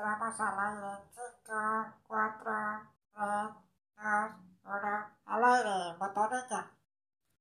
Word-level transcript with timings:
Entramos 0.00 0.40
al 0.40 0.58
aire. 0.58 1.02
5, 1.44 1.52
4, 2.08 2.52
3, 3.12 3.28
2, 3.28 4.30
1. 4.64 4.74
Al 5.26 5.44
aire, 5.44 5.98
botonilla. 5.98 6.70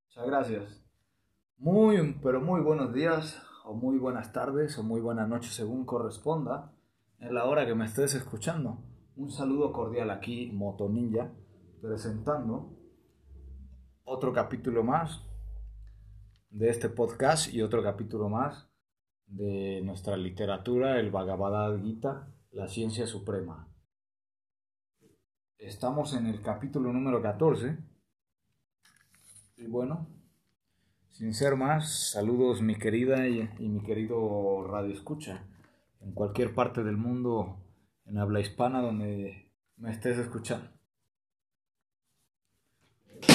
Muchas 0.04 0.26
gracias. 0.28 0.86
Muy, 1.58 2.20
pero 2.22 2.42
muy 2.42 2.60
buenos 2.60 2.94
días, 2.94 3.42
o 3.64 3.74
muy 3.74 3.98
buenas 3.98 4.34
tardes, 4.34 4.78
o 4.78 4.84
muy 4.84 5.00
buenas 5.00 5.30
noches, 5.30 5.54
según 5.54 5.86
corresponda, 5.86 6.74
en 7.20 7.34
la 7.34 7.46
hora 7.46 7.66
que 7.66 7.76
me 7.76 7.86
estés 7.86 8.14
escuchando. 8.16 8.84
Un 9.16 9.32
saludo 9.32 9.72
cordial 9.72 10.12
aquí, 10.12 10.52
Motonilla, 10.52 11.32
presentando 11.82 12.78
otro 14.04 14.34
capítulo 14.34 14.84
más 14.84 15.26
de 16.50 16.70
este 16.70 16.90
podcast 16.90 17.54
y 17.54 17.62
otro 17.62 17.82
capítulo 17.82 18.28
más 18.28 18.70
de 19.28 19.80
nuestra 19.86 20.18
literatura, 20.18 21.00
el 21.00 21.10
Bhagavad 21.10 21.80
Gita, 21.80 22.28
la 22.52 22.68
ciencia 22.68 23.06
suprema. 23.06 23.68
Estamos 25.58 26.14
en 26.14 26.26
el 26.26 26.42
capítulo 26.42 26.92
número 26.92 27.22
14. 27.22 27.78
Y 29.58 29.68
bueno, 29.68 30.08
sin 31.10 31.34
ser 31.34 31.56
más, 31.56 32.12
saludos 32.12 32.62
mi 32.62 32.76
querida 32.76 33.28
y, 33.28 33.42
y 33.60 33.68
mi 33.68 33.84
querido 33.84 34.66
Radio 34.68 34.94
Escucha, 34.94 35.46
en 36.00 36.14
cualquier 36.14 36.56
parte 36.56 36.84
del 36.84 36.98
mundo 36.98 37.58
en 38.06 38.18
habla 38.18 38.40
hispana 38.40 38.82
donde 38.82 39.52
me 39.78 39.92
estés 39.92 40.18
escuchando. 40.18 40.70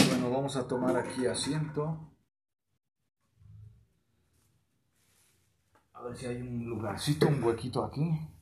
Bueno, 0.08 0.30
vamos 0.30 0.56
a 0.56 0.66
tomar 0.66 0.96
aquí 0.96 1.26
asiento. 1.26 2.10
A 5.92 6.02
ver 6.02 6.16
si 6.16 6.26
hay 6.26 6.40
un 6.40 6.64
lugarcito, 6.64 7.28
un 7.28 7.42
huequito 7.42 7.84
aquí. 7.84 8.33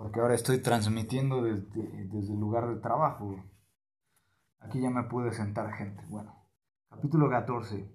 Porque 0.00 0.18
ahora 0.18 0.34
estoy 0.34 0.62
transmitiendo 0.62 1.42
desde, 1.42 2.06
desde 2.06 2.32
el 2.32 2.40
lugar 2.40 2.66
de 2.74 2.80
trabajo. 2.80 3.44
Aquí 4.60 4.80
ya 4.80 4.88
me 4.88 5.02
puede 5.02 5.30
sentar 5.34 5.70
gente. 5.74 6.02
Bueno, 6.08 6.48
capítulo 6.88 7.28
14. 7.28 7.86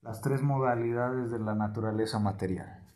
Las 0.00 0.20
tres 0.20 0.42
modalidades 0.42 1.32
de 1.32 1.40
la 1.40 1.56
naturaleza 1.56 2.20
material. 2.20 2.88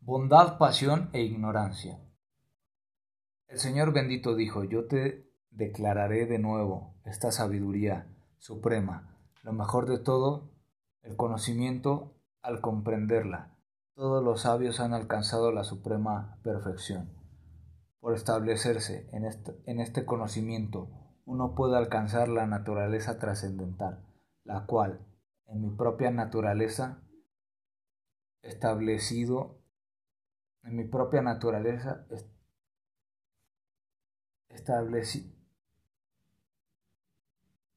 Bondad, 0.00 0.56
pasión 0.56 1.10
e 1.12 1.20
ignorancia. 1.20 2.00
El 3.48 3.58
Señor 3.58 3.92
bendito 3.92 4.34
dijo, 4.34 4.64
yo 4.64 4.86
te 4.86 5.30
declararé 5.50 6.24
de 6.24 6.38
nuevo 6.38 6.94
esta 7.04 7.30
sabiduría 7.30 8.08
suprema 8.38 9.14
lo 9.42 9.52
mejor 9.52 9.84
de 9.84 9.98
todo, 9.98 10.50
el 11.02 11.16
conocimiento 11.16 12.14
al 12.40 12.62
comprenderla. 12.62 13.53
Todos 13.94 14.24
los 14.24 14.40
sabios 14.40 14.80
han 14.80 14.92
alcanzado 14.92 15.52
la 15.52 15.62
suprema 15.62 16.38
perfección. 16.42 17.10
Por 18.00 18.14
establecerse 18.14 19.08
en 19.12 19.24
este, 19.24 19.54
en 19.66 20.04
conocimiento, 20.04 20.90
uno 21.24 21.54
puede 21.54 21.76
alcanzar 21.76 22.28
la 22.28 22.46
naturaleza 22.46 23.18
trascendental, 23.18 24.04
la 24.42 24.66
cual, 24.66 25.06
en 25.46 25.62
mi 25.62 25.70
propia 25.70 26.10
naturaleza, 26.10 27.02
establecido, 28.42 29.60
en 30.64 30.74
mi 30.74 30.84
propia 30.84 31.22
naturaleza, 31.22 32.04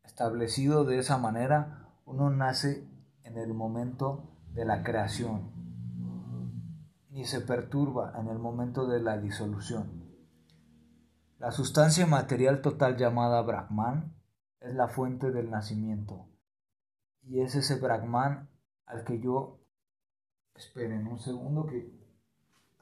establecido 0.04 0.84
de 0.84 0.98
esa 0.98 1.20
manera, 1.20 1.90
uno 2.06 2.32
nace 2.32 2.90
en 3.22 3.38
el 3.38 3.54
momento 3.54 4.36
de 4.54 4.66
la 4.66 4.84
creación, 4.84 5.57
ni 7.18 7.26
se 7.26 7.42
perturba 7.42 8.14
en 8.20 8.28
el 8.28 8.38
momento 8.38 8.86
de 8.86 9.00
la 9.00 9.18
disolución. 9.18 10.06
La 11.40 11.52
sustancia 11.52 12.06
material 12.06 12.62
total 12.62 12.96
llamada 12.96 13.42
Brahman 13.42 14.14
es 14.60 14.76
la 14.76 14.88
fuente 14.88 15.32
del 15.32 15.50
nacimiento, 15.50 16.28
y 17.24 17.42
es 17.42 17.56
ese 17.56 17.80
Brahman 17.80 18.48
al 18.86 19.04
que 19.04 19.20
yo... 19.20 19.60
Esperen 20.54 21.08
un 21.08 21.20
segundo 21.20 21.68
que 21.68 21.92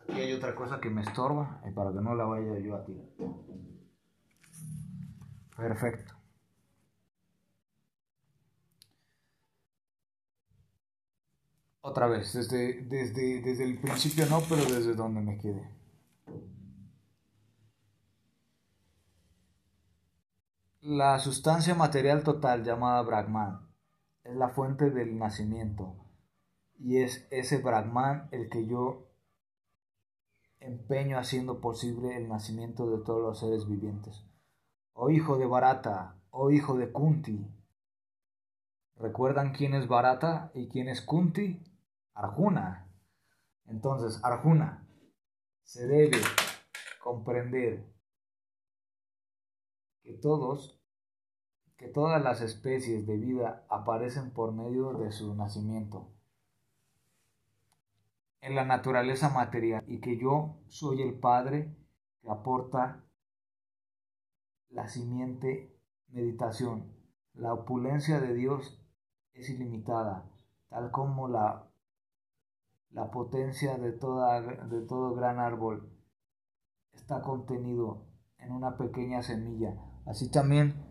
aquí 0.03 0.19
hay 0.19 0.31
otra 0.31 0.55
cosa 0.55 0.79
que 0.79 0.89
me 0.89 1.01
estorba 1.01 1.61
y 1.67 1.71
para 1.71 1.91
que 1.91 1.99
no 1.99 2.15
la 2.15 2.23
vaya 2.23 2.57
yo 2.59 2.75
a 2.75 2.85
tirar. 2.85 3.05
Perfecto. 5.57 6.14
Otra 11.87 12.07
vez, 12.07 12.33
desde, 12.33 12.81
desde, 12.81 13.41
desde 13.41 13.63
el 13.63 13.79
principio 13.79 14.25
no, 14.25 14.41
pero 14.49 14.63
desde 14.65 14.95
donde 14.95 15.21
me 15.21 15.37
quedé. 15.37 15.69
La 20.81 21.19
sustancia 21.19 21.75
material 21.75 22.23
total 22.23 22.63
llamada 22.63 23.03
Brahman 23.03 23.69
es 24.23 24.35
la 24.35 24.49
fuente 24.49 24.89
del 24.89 25.19
nacimiento 25.19 25.95
y 26.79 27.03
es 27.03 27.27
ese 27.29 27.59
Brahman 27.59 28.29
el 28.31 28.49
que 28.49 28.65
yo 28.65 29.05
empeño 30.59 31.19
haciendo 31.19 31.61
posible 31.61 32.17
el 32.17 32.27
nacimiento 32.27 32.89
de 32.89 33.03
todos 33.03 33.21
los 33.21 33.39
seres 33.39 33.67
vivientes. 33.67 34.25
Oh 34.93 35.11
hijo 35.11 35.37
de 35.37 35.45
Barata, 35.45 36.15
oh 36.31 36.49
hijo 36.49 36.79
de 36.79 36.91
Kunti. 36.91 37.45
¿Recuerdan 38.95 39.53
quién 39.53 39.75
es 39.75 39.87
Barata 39.87 40.49
y 40.55 40.67
quién 40.67 40.87
es 40.87 41.03
Kunti? 41.03 41.61
Arjuna. 42.15 42.89
Entonces, 43.65 44.19
Arjuna, 44.23 44.87
se 45.63 45.85
debe 45.85 46.17
comprender 47.03 47.85
que 50.01 50.13
todos, 50.13 50.81
que 51.77 51.87
todas 51.87 52.23
las 52.23 52.41
especies 52.41 53.05
de 53.05 53.17
vida 53.17 53.65
aparecen 53.69 54.31
por 54.31 54.53
medio 54.53 54.93
de 54.93 55.11
su 55.11 55.35
nacimiento 55.35 56.11
en 58.41 58.55
la 58.55 58.63
naturaleza 58.63 59.29
material 59.29 59.83
y 59.87 59.99
que 59.99 60.17
yo 60.17 60.57
soy 60.67 61.01
el 61.01 61.19
Padre 61.19 61.75
que 62.21 62.29
aporta 62.29 63.03
la 64.69 64.87
simiente 64.87 65.75
meditación. 66.09 66.93
La 67.33 67.53
opulencia 67.53 68.19
de 68.19 68.35
Dios 68.35 68.79
es 69.33 69.49
ilimitada, 69.49 70.29
tal 70.69 70.91
como 70.91 71.27
la 71.27 71.71
la 72.95 73.11
potencia 73.11 73.77
de, 73.77 73.91
toda, 73.91 74.41
de 74.41 74.81
todo 74.81 75.13
gran 75.15 75.37
árbol 75.37 75.91
está 76.93 77.21
contenido 77.21 78.05
en 78.37 78.53
una 78.53 78.77
pequeña 78.77 79.21
semilla. 79.21 79.75
Así 80.05 80.31
también 80.31 80.81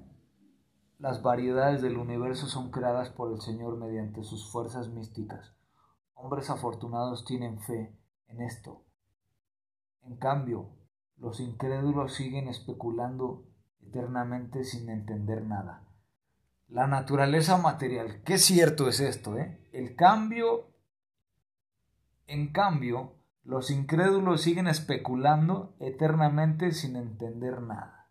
las 0.99 1.23
variedades 1.23 1.81
del 1.81 1.97
universo 1.97 2.47
son 2.47 2.71
creadas 2.71 3.09
por 3.09 3.33
el 3.33 3.41
Señor 3.41 3.79
mediante 3.79 4.23
sus 4.23 4.53
fuerzas 4.53 4.91
místicas. 4.91 5.55
Hombres 6.13 6.51
afortunados 6.51 7.25
tienen 7.25 7.59
fe 7.59 7.99
en 8.29 8.43
esto. 8.43 8.85
En 10.03 10.17
cambio, 10.19 10.69
los 11.17 11.41
incrédulos 11.41 12.13
siguen 12.13 12.49
especulando 12.49 13.47
eternamente 13.81 14.63
sin 14.65 14.91
entender 14.91 15.43
nada. 15.43 15.89
La 16.69 16.87
naturaleza 16.87 17.57
material, 17.57 18.23
qué 18.25 18.37
cierto 18.37 18.89
es 18.91 19.01
esto, 19.01 19.39
¿eh? 19.39 19.67
El 19.73 19.97
cambio 19.97 20.74
en 22.27 22.53
cambio, 22.53 23.15
los 23.43 23.71
incrédulos 23.71 24.43
siguen 24.43 24.67
especulando 24.67 25.77
eternamente 25.79 26.73
sin 26.73 26.97
entender 26.97 27.61
nada. 27.61 28.11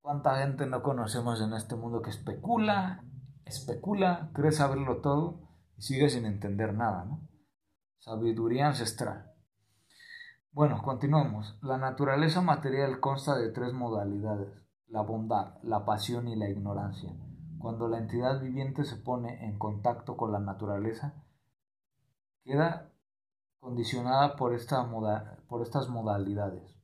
¿Cuánta 0.00 0.36
gente 0.38 0.66
no 0.66 0.82
conocemos 0.82 1.40
en 1.40 1.54
este 1.54 1.76
mundo 1.76 2.02
que 2.02 2.10
especula, 2.10 3.02
especula, 3.44 4.30
cree 4.34 4.52
saberlo 4.52 5.00
todo 5.00 5.48
y 5.76 5.82
sigue 5.82 6.10
sin 6.10 6.26
entender 6.26 6.74
nada? 6.74 7.06
¿no? 7.06 7.26
Sabiduría 7.98 8.68
ancestral. 8.68 9.32
Bueno, 10.52 10.82
continuamos. 10.82 11.58
La 11.62 11.78
naturaleza 11.78 12.40
material 12.40 13.00
consta 13.00 13.34
de 13.36 13.50
tres 13.50 13.72
modalidades, 13.72 14.52
la 14.88 15.00
bondad, 15.00 15.54
la 15.62 15.84
pasión 15.84 16.28
y 16.28 16.36
la 16.36 16.48
ignorancia. 16.48 17.10
Cuando 17.64 17.88
la 17.88 17.96
entidad 17.96 18.42
viviente 18.42 18.84
se 18.84 18.96
pone 18.96 19.46
en 19.46 19.58
contacto 19.58 20.18
con 20.18 20.30
la 20.32 20.38
naturaleza, 20.38 21.14
queda 22.42 22.92
condicionada 23.58 24.36
por, 24.36 24.52
por 25.48 25.62
estas 25.62 25.88
modalidades. 25.88 26.76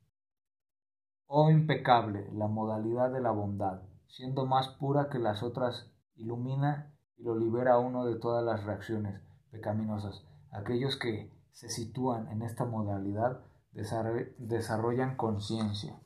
Oh 1.27 1.51
impecable, 1.51 2.33
la 2.33 2.47
modalidad 2.47 3.13
de 3.13 3.21
la 3.21 3.31
bondad, 3.31 3.83
siendo 4.07 4.47
más 4.47 4.69
pura 4.69 5.11
que 5.11 5.19
las 5.19 5.43
otras, 5.43 5.93
ilumina 6.15 6.95
y 7.19 7.25
lo 7.25 7.39
libera 7.39 7.75
a 7.75 7.79
uno 7.79 8.07
de 8.07 8.19
todas 8.19 8.43
las 8.43 8.65
reacciones 8.65 9.21
pecaminosas. 9.51 10.25
Aquellos 10.51 10.97
que 10.97 11.31
se 11.51 11.69
sitúan 11.69 12.27
en 12.29 12.41
esta 12.41 12.65
modalidad 12.65 13.43
desarrollan 13.73 15.19
conciencia. 15.19 16.01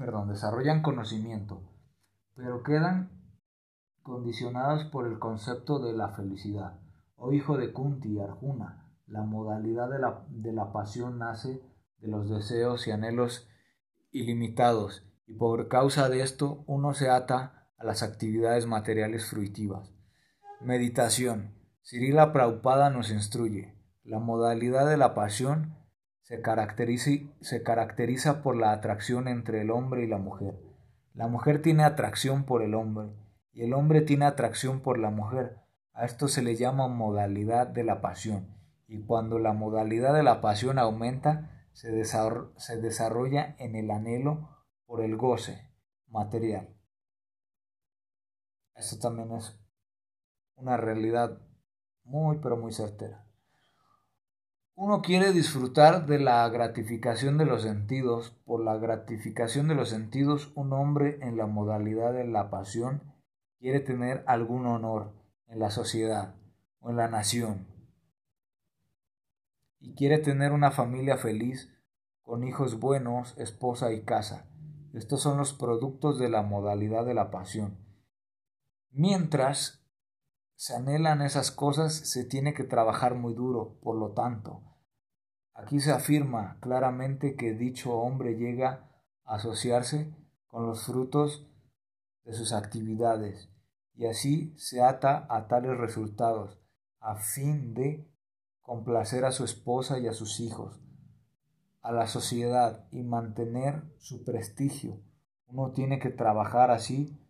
Perdón, 0.00 0.28
desarrollan 0.28 0.80
conocimiento, 0.80 1.60
pero 2.34 2.62
quedan 2.62 3.10
condicionados 4.02 4.86
por 4.86 5.06
el 5.06 5.18
concepto 5.18 5.78
de 5.78 5.92
la 5.92 6.08
felicidad. 6.08 6.80
Oh 7.16 7.34
hijo 7.34 7.58
de 7.58 7.74
Kunti 7.74 8.14
y 8.14 8.18
Arjuna, 8.18 8.90
la 9.06 9.24
modalidad 9.24 9.90
de 9.90 9.98
la, 9.98 10.24
de 10.30 10.54
la 10.54 10.72
pasión 10.72 11.18
nace 11.18 11.62
de 11.98 12.08
los 12.08 12.30
deseos 12.30 12.86
y 12.86 12.92
anhelos 12.92 13.46
ilimitados, 14.10 15.06
y 15.26 15.34
por 15.34 15.68
causa 15.68 16.08
de 16.08 16.22
esto 16.22 16.64
uno 16.66 16.94
se 16.94 17.10
ata 17.10 17.68
a 17.76 17.84
las 17.84 18.02
actividades 18.02 18.66
materiales 18.66 19.26
fruitivas. 19.28 19.92
Meditación. 20.62 21.54
Sirila 21.82 22.32
Praupada 22.32 22.88
nos 22.88 23.10
instruye. 23.10 23.74
La 24.04 24.18
modalidad 24.18 24.88
de 24.88 24.96
la 24.96 25.12
pasión 25.14 25.76
se 26.30 26.42
caracteriza, 26.42 27.10
se 27.40 27.64
caracteriza 27.64 28.40
por 28.40 28.54
la 28.54 28.70
atracción 28.70 29.26
entre 29.26 29.62
el 29.62 29.72
hombre 29.72 30.04
y 30.04 30.06
la 30.06 30.18
mujer. 30.18 30.54
La 31.12 31.26
mujer 31.26 31.60
tiene 31.60 31.82
atracción 31.82 32.44
por 32.44 32.62
el 32.62 32.74
hombre 32.74 33.08
y 33.50 33.62
el 33.62 33.72
hombre 33.72 34.00
tiene 34.00 34.26
atracción 34.26 34.78
por 34.78 35.00
la 35.00 35.10
mujer. 35.10 35.58
A 35.92 36.04
esto 36.04 36.28
se 36.28 36.42
le 36.42 36.54
llama 36.54 36.86
modalidad 36.86 37.66
de 37.66 37.82
la 37.82 38.00
pasión. 38.00 38.46
Y 38.86 39.02
cuando 39.02 39.40
la 39.40 39.54
modalidad 39.54 40.14
de 40.14 40.22
la 40.22 40.40
pasión 40.40 40.78
aumenta, 40.78 41.66
se, 41.72 41.90
desarrolla 41.90 43.56
en 43.58 43.74
el 43.74 43.90
anhelo 43.90 44.56
por 44.86 45.02
el 45.02 45.16
goce 45.16 45.68
material. 46.06 46.76
Esto 48.76 49.00
también 49.00 49.32
es 49.32 49.60
una 50.54 50.76
realidad 50.76 51.40
muy 52.04 52.38
pero 52.38 52.56
muy 52.56 52.72
certera. 52.72 53.26
Uno 54.82 55.02
quiere 55.02 55.32
disfrutar 55.32 56.06
de 56.06 56.18
la 56.18 56.48
gratificación 56.48 57.36
de 57.36 57.44
los 57.44 57.60
sentidos. 57.60 58.30
Por 58.46 58.64
la 58.64 58.78
gratificación 58.78 59.68
de 59.68 59.74
los 59.74 59.90
sentidos, 59.90 60.52
un 60.54 60.72
hombre 60.72 61.18
en 61.20 61.36
la 61.36 61.46
modalidad 61.46 62.14
de 62.14 62.26
la 62.26 62.48
pasión 62.48 63.02
quiere 63.58 63.80
tener 63.80 64.24
algún 64.26 64.64
honor 64.64 65.12
en 65.48 65.58
la 65.58 65.68
sociedad 65.68 66.34
o 66.78 66.88
en 66.88 66.96
la 66.96 67.08
nación 67.08 67.66
y 69.80 69.94
quiere 69.96 70.16
tener 70.16 70.50
una 70.52 70.70
familia 70.70 71.18
feliz, 71.18 71.70
con 72.22 72.42
hijos 72.42 72.80
buenos, 72.80 73.36
esposa 73.36 73.92
y 73.92 74.04
casa. 74.04 74.46
Estos 74.94 75.20
son 75.20 75.36
los 75.36 75.52
productos 75.52 76.18
de 76.18 76.30
la 76.30 76.40
modalidad 76.40 77.04
de 77.04 77.12
la 77.12 77.30
pasión. 77.30 77.76
Mientras 78.90 79.86
se 80.54 80.74
anhelan 80.74 81.20
esas 81.20 81.50
cosas, 81.50 81.92
se 81.92 82.24
tiene 82.24 82.54
que 82.54 82.64
trabajar 82.64 83.14
muy 83.14 83.34
duro, 83.34 83.78
por 83.82 83.98
lo 83.98 84.12
tanto. 84.12 84.69
Aquí 85.62 85.78
se 85.78 85.92
afirma 85.92 86.56
claramente 86.60 87.36
que 87.36 87.52
dicho 87.52 87.92
hombre 87.92 88.34
llega 88.36 88.88
a 89.24 89.34
asociarse 89.34 90.10
con 90.46 90.66
los 90.66 90.86
frutos 90.86 91.46
de 92.24 92.32
sus 92.32 92.54
actividades 92.54 93.50
y 93.94 94.06
así 94.06 94.54
se 94.56 94.82
ata 94.82 95.26
a 95.28 95.48
tales 95.48 95.76
resultados 95.76 96.58
a 96.98 97.16
fin 97.16 97.74
de 97.74 98.10
complacer 98.62 99.26
a 99.26 99.32
su 99.32 99.44
esposa 99.44 99.98
y 99.98 100.08
a 100.08 100.14
sus 100.14 100.40
hijos, 100.40 100.80
a 101.82 101.92
la 101.92 102.06
sociedad 102.06 102.88
y 102.90 103.02
mantener 103.02 103.82
su 103.98 104.24
prestigio. 104.24 105.02
Uno 105.46 105.72
tiene 105.72 105.98
que 105.98 106.10
trabajar 106.10 106.70
así. 106.70 107.20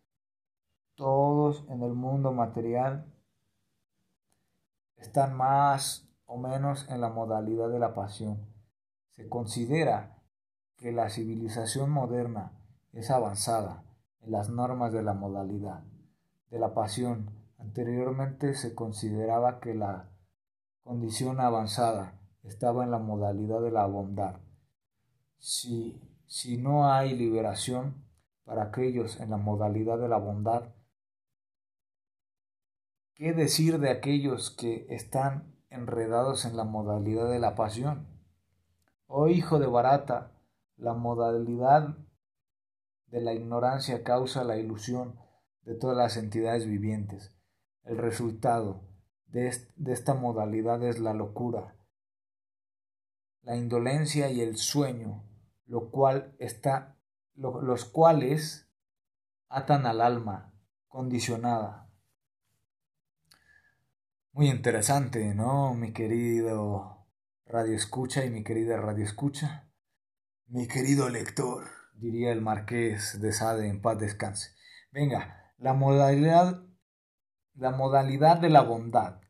Todos 0.95 1.65
en 1.69 1.83
el 1.83 1.95
mundo 1.95 2.33
material 2.33 3.13
están 4.99 5.37
más 5.37 6.10
o 6.31 6.39
menos 6.39 6.89
en 6.89 7.01
la 7.01 7.09
modalidad 7.09 7.69
de 7.69 7.81
la 7.81 7.93
pasión. 7.93 8.39
Se 9.17 9.29
considera 9.29 10.17
que 10.77 10.93
la 10.93 11.11
civilización 11.11 11.91
moderna 11.91 12.53
es 12.93 13.11
avanzada 13.11 13.83
en 14.21 14.31
las 14.31 14.49
normas 14.49 14.93
de 14.93 15.03
la 15.03 15.13
modalidad 15.13 15.83
de 16.51 16.61
la 16.61 16.73
pasión. 16.73 17.33
Anteriormente 17.59 18.55
se 18.55 18.77
consideraba 18.77 19.59
que 19.59 19.75
la 19.75 20.09
condición 20.85 21.41
avanzada 21.41 22.21
estaba 22.45 22.85
en 22.85 22.93
la 22.93 23.01
modalidad 23.01 23.61
de 23.61 23.73
la 23.73 23.87
bondad. 23.87 24.37
Si, 25.39 26.01
si 26.27 26.59
no 26.59 26.93
hay 26.93 27.17
liberación 27.19 28.05
para 28.45 28.63
aquellos 28.63 29.19
en 29.19 29.31
la 29.31 29.37
modalidad 29.37 29.99
de 29.99 30.09
la 30.09 30.19
bondad, 30.19 30.73
¿qué 33.15 33.33
decir 33.33 33.81
de 33.81 33.91
aquellos 33.91 34.53
que 34.53 34.87
están 34.91 35.60
enredados 35.71 36.45
en 36.45 36.57
la 36.57 36.65
modalidad 36.65 37.31
de 37.31 37.39
la 37.39 37.55
pasión? 37.55 38.07
Oh 39.07 39.29
hijo 39.29 39.59
de 39.59 39.67
barata, 39.67 40.33
la 40.77 40.95
modalidad 40.95 41.97
de 43.07 43.21
la 43.21 43.33
ignorancia 43.33 44.05
causa 44.05 44.45
la 44.45 44.57
ilusión 44.57 45.19
de 45.63 45.75
todas 45.75 45.97
las 45.97 46.17
entidades 46.17 46.67
vivientes. 46.67 47.37
El 47.85 47.99
resultado 47.99 48.83
de, 49.27 49.49
esta 49.49 50.15
modalidad 50.15 50.83
es 50.85 50.99
la 50.99 51.15
locura, 51.15 51.77
la 53.43 53.57
indolencia 53.57 54.31
y 54.31 54.41
el 54.41 54.57
sueño, 54.57 55.25
lo 55.67 55.91
cual 55.91 56.35
está, 56.39 56.97
los 57.35 57.85
cuales 57.85 58.69
atan 59.49 59.87
al 59.87 60.01
alma 60.01 60.53
condicionada. 60.89 61.90
Muy 64.41 64.49
interesante, 64.49 65.35
¿no? 65.35 65.75
Mi 65.75 65.93
querido 65.93 67.07
radio 67.45 67.77
escucha 67.77 68.25
y 68.25 68.31
mi 68.31 68.43
querida 68.43 68.79
radio 68.79 69.05
escucha. 69.05 69.71
Mi 70.47 70.67
querido 70.67 71.11
lector, 71.11 71.65
diría 71.93 72.33
el 72.33 72.41
marqués 72.41 73.21
de 73.21 73.35
Sade 73.35 73.69
en 73.69 73.83
paz 73.83 73.99
descanse. 73.99 74.53
Venga, 74.93 75.53
la 75.59 75.75
modalidad 75.75 76.63
la 77.53 77.73
modalidad 77.73 78.39
de 78.39 78.49
la 78.49 78.63
bondad 78.63 79.21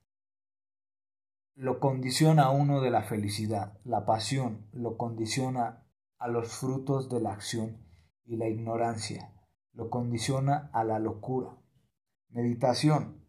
lo 1.57 1.81
condiciona 1.81 2.45
a 2.45 2.51
uno 2.53 2.81
de 2.81 2.93
la 2.93 3.03
felicidad, 3.03 3.81
la 3.83 4.07
pasión 4.07 4.69
lo 4.73 4.97
condiciona 4.97 5.89
a 6.19 6.29
los 6.29 6.53
frutos 6.53 7.09
de 7.09 7.21
la 7.21 7.33
acción 7.33 7.85
y 8.27 8.37
la 8.37 8.47
ignorancia 8.47 9.35
lo 9.73 9.91
condiciona 9.91 10.71
a 10.73 10.85
la 10.85 11.01
locura. 11.01 11.59
Meditación. 12.29 13.20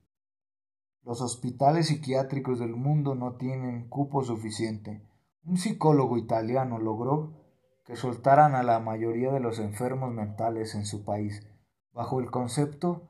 Los 1.03 1.21
hospitales 1.21 1.87
psiquiátricos 1.87 2.59
del 2.59 2.75
mundo 2.75 3.15
no 3.15 3.35
tienen 3.35 3.89
cupo 3.89 4.23
suficiente. 4.23 5.01
Un 5.43 5.57
psicólogo 5.57 6.17
italiano 6.17 6.77
logró 6.77 7.41
que 7.85 7.95
soltaran 7.95 8.53
a 8.53 8.61
la 8.61 8.79
mayoría 8.79 9.31
de 9.31 9.39
los 9.39 9.57
enfermos 9.57 10.13
mentales 10.13 10.75
en 10.75 10.85
su 10.85 11.03
país, 11.03 11.47
bajo 11.91 12.19
el 12.19 12.29
concepto 12.29 13.09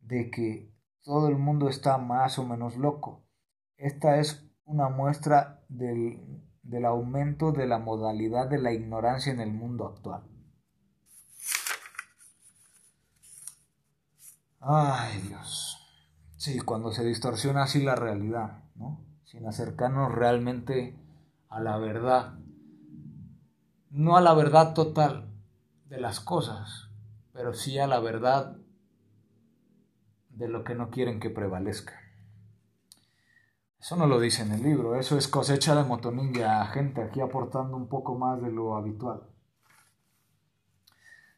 de 0.00 0.30
que 0.30 0.74
todo 1.02 1.28
el 1.28 1.38
mundo 1.38 1.68
está 1.68 1.96
más 1.98 2.38
o 2.38 2.44
menos 2.44 2.76
loco. 2.76 3.24
Esta 3.76 4.18
es 4.18 4.44
una 4.64 4.88
muestra 4.88 5.64
del, 5.68 6.42
del 6.62 6.84
aumento 6.84 7.52
de 7.52 7.66
la 7.66 7.78
modalidad 7.78 8.48
de 8.48 8.58
la 8.58 8.72
ignorancia 8.72 9.32
en 9.32 9.40
el 9.40 9.52
mundo 9.52 9.86
actual. 9.86 10.24
Ay 14.60 15.20
Dios. 15.28 15.81
Sí, 16.42 16.58
cuando 16.58 16.90
se 16.90 17.04
distorsiona 17.04 17.62
así 17.62 17.84
la 17.84 17.94
realidad, 17.94 18.64
¿no? 18.74 18.98
Sin 19.22 19.46
acercarnos 19.46 20.12
realmente 20.12 20.98
a 21.48 21.60
la 21.60 21.78
verdad. 21.78 22.34
No 23.90 24.16
a 24.16 24.20
la 24.20 24.34
verdad 24.34 24.74
total 24.74 25.30
de 25.88 26.00
las 26.00 26.18
cosas, 26.18 26.90
pero 27.32 27.54
sí 27.54 27.78
a 27.78 27.86
la 27.86 28.00
verdad 28.00 28.56
de 30.30 30.48
lo 30.48 30.64
que 30.64 30.74
no 30.74 30.90
quieren 30.90 31.20
que 31.20 31.30
prevalezca. 31.30 31.94
Eso 33.78 33.94
no 33.94 34.08
lo 34.08 34.18
dice 34.18 34.42
en 34.42 34.50
el 34.50 34.64
libro, 34.64 34.96
eso 34.96 35.16
es 35.16 35.28
cosecha 35.28 35.76
de 35.76 35.84
motonilla, 35.84 36.66
gente 36.66 37.04
aquí 37.04 37.20
aportando 37.20 37.76
un 37.76 37.86
poco 37.86 38.18
más 38.18 38.42
de 38.42 38.50
lo 38.50 38.74
habitual. 38.74 39.22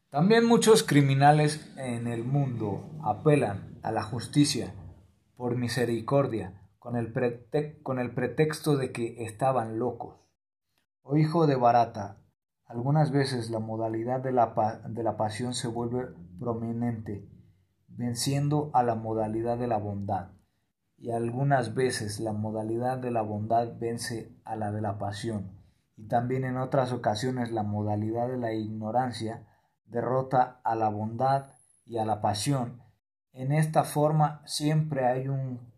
También 0.09 0.47
muchos 0.47 0.83
criminales 0.83 1.71
en 1.77 2.07
el 2.07 2.25
mundo 2.25 2.89
apelan 3.03 3.79
a 3.83 3.93
la 3.93 4.03
justicia 4.03 4.73
por 5.45 5.57
misericordia 5.57 6.59
con 6.79 6.97
el, 6.97 7.13
con 7.83 7.99
el 7.99 8.15
pretexto 8.15 8.79
de 8.79 8.93
que 8.93 9.25
estaban 9.25 9.79
locos. 9.79 10.33
Oh 11.03 11.19
hijo 11.19 11.47
de 11.47 11.55
barata, 11.55 12.17
algunas 12.65 13.13
veces 13.13 13.51
la 13.51 13.59
modalidad 13.59 14.21
de 14.21 14.33
la, 14.33 14.81
de 14.89 15.03
la 15.03 15.19
pasión 15.19 15.53
se 15.53 15.69
vuelve 15.69 16.09
prominente 16.41 17.29
venciendo 17.89 18.71
a 18.73 18.83
la 18.83 18.95
modalidad 18.95 19.59
de 19.59 19.67
la 19.67 19.77
bondad, 19.77 20.31
y 20.97 21.11
algunas 21.11 21.75
veces 21.75 22.21
la 22.21 22.33
modalidad 22.33 22.97
de 22.97 23.11
la 23.11 23.21
bondad 23.21 23.79
vence 23.79 24.35
a 24.47 24.57
la 24.57 24.73
de 24.73 24.81
la 24.81 24.97
pasión, 24.97 25.61
y 25.95 26.09
también 26.09 26.45
en 26.45 26.57
otras 26.57 26.91
ocasiones 26.91 27.53
la 27.53 27.65
modalidad 27.65 28.29
de 28.29 28.39
la 28.39 28.55
ignorancia 28.55 29.47
derrota 29.85 30.63
a 30.65 30.75
la 30.75 30.89
bondad 30.89 31.51
y 31.85 31.99
a 31.99 32.07
la 32.07 32.23
pasión. 32.23 32.84
En 33.35 33.53
esta 33.53 33.85
forma 33.85 34.43
siempre 34.47 35.07
hay 35.07 35.29
un, 35.29 35.73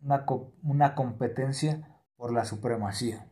una, 0.00 0.26
una 0.62 0.94
competencia 0.94 2.00
por 2.16 2.32
la 2.32 2.44
supremacía. 2.44 3.30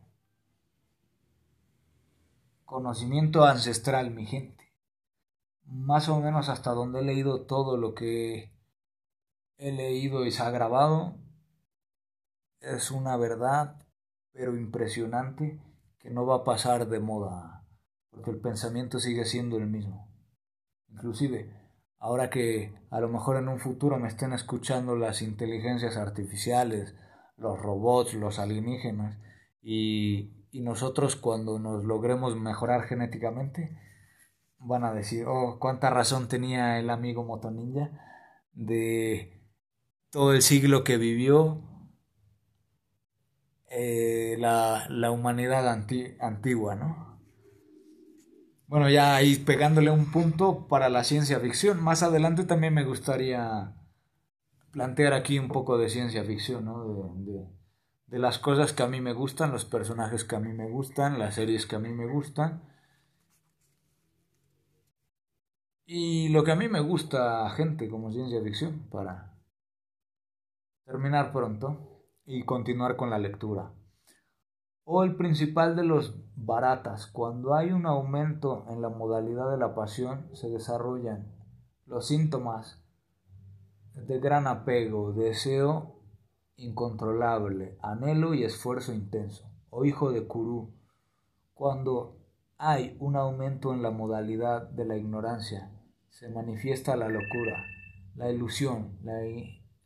Conocimiento 2.63 3.43
ancestral, 3.43 4.11
mi 4.11 4.25
gente 4.25 4.61
más 5.71 6.09
o 6.09 6.19
menos 6.19 6.49
hasta 6.49 6.71
donde 6.71 6.99
he 6.99 7.03
leído 7.03 7.45
todo 7.45 7.77
lo 7.77 7.95
que 7.95 8.51
he 9.57 9.71
leído 9.71 10.25
y 10.25 10.31
se 10.31 10.43
ha 10.43 10.51
grabado 10.51 11.15
es 12.59 12.91
una 12.91 13.17
verdad, 13.17 13.87
pero 14.33 14.55
impresionante, 14.55 15.59
que 15.97 16.11
no 16.11 16.25
va 16.25 16.37
a 16.37 16.43
pasar 16.43 16.87
de 16.87 16.99
moda, 16.99 17.65
porque 18.11 18.31
el 18.31 18.39
pensamiento 18.39 18.99
sigue 18.99 19.25
siendo 19.25 19.57
el 19.57 19.67
mismo. 19.67 20.11
Inclusive, 20.89 21.51
ahora 22.01 22.29
que 22.29 22.73
a 22.89 22.99
lo 22.99 23.07
mejor 23.07 23.37
en 23.37 23.47
un 23.47 23.59
futuro 23.59 23.97
me 23.97 24.09
estén 24.09 24.33
escuchando 24.33 24.95
las 24.97 25.21
inteligencias 25.21 25.95
artificiales, 25.95 26.95
los 27.37 27.57
robots, 27.57 28.15
los 28.15 28.39
alienígenas, 28.39 29.17
y, 29.61 30.47
y 30.51 30.61
nosotros 30.61 31.15
cuando 31.15 31.59
nos 31.59 31.85
logremos 31.85 32.35
mejorar 32.35 32.83
genéticamente, 32.83 33.77
van 34.57 34.83
a 34.83 34.93
decir, 34.93 35.25
oh, 35.27 35.57
cuánta 35.59 35.89
razón 35.89 36.27
tenía 36.27 36.79
el 36.79 36.89
amigo 36.89 37.23
Motoninja 37.23 37.91
de 38.53 39.41
todo 40.09 40.33
el 40.33 40.41
siglo 40.41 40.83
que 40.83 40.97
vivió 40.97 41.61
eh, 43.69 44.35
la, 44.39 44.85
la, 44.89 45.11
humanidad 45.11 45.67
antigua, 46.19 46.75
¿no? 46.75 47.10
Bueno, 48.71 48.89
ya 48.89 49.15
ahí 49.17 49.35
pegándole 49.35 49.91
un 49.91 50.11
punto 50.13 50.65
para 50.69 50.87
la 50.87 51.03
ciencia 51.03 51.41
ficción. 51.41 51.83
Más 51.83 52.03
adelante 52.03 52.45
también 52.45 52.73
me 52.73 52.85
gustaría 52.85 53.75
plantear 54.71 55.11
aquí 55.13 55.37
un 55.39 55.49
poco 55.49 55.77
de 55.77 55.89
ciencia 55.89 56.23
ficción, 56.23 56.63
¿no? 56.63 57.13
De, 57.17 57.49
de 58.07 58.19
las 58.19 58.39
cosas 58.39 58.71
que 58.71 58.83
a 58.83 58.87
mí 58.87 59.01
me 59.01 59.11
gustan, 59.11 59.51
los 59.51 59.65
personajes 59.65 60.23
que 60.23 60.37
a 60.37 60.39
mí 60.39 60.53
me 60.53 60.69
gustan, 60.69 61.19
las 61.19 61.35
series 61.35 61.65
que 61.65 61.75
a 61.75 61.79
mí 61.79 61.89
me 61.89 62.07
gustan. 62.07 62.63
Y 65.85 66.29
lo 66.29 66.43
que 66.43 66.51
a 66.51 66.55
mí 66.55 66.67
me 66.69 66.79
gusta, 66.79 67.49
gente, 67.51 67.89
como 67.89 68.11
ciencia 68.13 68.41
ficción, 68.41 68.87
para 68.89 69.33
terminar 70.85 71.33
pronto 71.33 72.05
y 72.25 72.45
continuar 72.45 72.95
con 72.95 73.09
la 73.09 73.19
lectura. 73.19 73.73
O 74.83 75.03
el 75.03 75.15
principal 75.15 75.75
de 75.75 75.83
los 75.83 76.15
baratas, 76.35 77.07
cuando 77.07 77.53
hay 77.55 77.71
un 77.71 77.85
aumento 77.85 78.65
en 78.69 78.81
la 78.81 78.89
modalidad 78.89 79.51
de 79.51 79.57
la 79.57 79.75
pasión, 79.75 80.29
se 80.33 80.49
desarrollan 80.49 81.31
los 81.85 82.07
síntomas 82.07 82.81
de 83.93 84.19
gran 84.19 84.47
apego, 84.47 85.13
deseo 85.13 86.01
incontrolable, 86.55 87.77
anhelo 87.81 88.33
y 88.33 88.43
esfuerzo 88.43 88.93
intenso. 88.93 89.49
O 89.69 89.85
hijo 89.85 90.11
de 90.11 90.27
Kurú, 90.27 90.73
cuando 91.53 92.17
hay 92.57 92.95
un 92.99 93.15
aumento 93.15 93.73
en 93.73 93.81
la 93.81 93.91
modalidad 93.91 94.69
de 94.69 94.85
la 94.85 94.97
ignorancia, 94.97 95.71
se 96.09 96.29
manifiesta 96.29 96.95
la 96.95 97.07
locura, 97.07 97.63
la 98.15 98.29
ilusión, 98.29 98.97
la, 99.03 99.19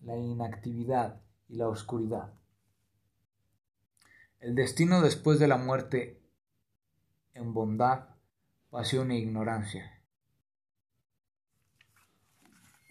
la 0.02 0.18
inactividad 0.18 1.22
y 1.48 1.56
la 1.56 1.70
oscuridad. 1.70 2.34
El 4.40 4.56
destino 4.56 5.02
después 5.02 5.40
de 5.40 5.48
la 5.48 5.58
muerte 5.58 6.22
en 7.34 7.54
bondad, 7.54 8.10
pasión 8.70 9.12
e 9.12 9.18
ignorancia. 9.18 10.02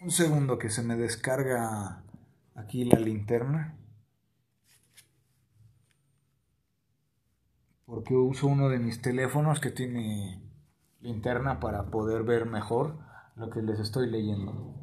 Un 0.01 0.11
segundo 0.11 0.59
que 0.59 0.69
se 0.69 0.83
me 0.83 0.95
descarga 0.95 2.03
aquí 2.53 2.85
la 2.85 2.99
linterna. 2.99 3.77
Porque 7.85 8.15
uso 8.15 8.47
uno 8.47 8.69
de 8.69 8.79
mis 8.79 9.01
teléfonos 9.01 9.59
que 9.59 9.71
tiene 9.71 10.43
linterna 10.99 11.59
para 11.59 11.89
poder 11.91 12.23
ver 12.23 12.45
mejor 12.45 12.99
lo 13.35 13.49
que 13.49 13.61
les 13.61 13.79
estoy 13.79 14.09
leyendo. 14.09 14.75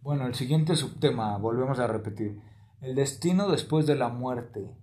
Bueno, 0.00 0.26
el 0.26 0.34
siguiente 0.34 0.76
subtema, 0.76 1.36
volvemos 1.38 1.78
a 1.78 1.86
repetir. 1.86 2.40
El 2.80 2.94
destino 2.94 3.50
después 3.50 3.86
de 3.86 3.96
la 3.96 4.08
muerte. 4.08 4.76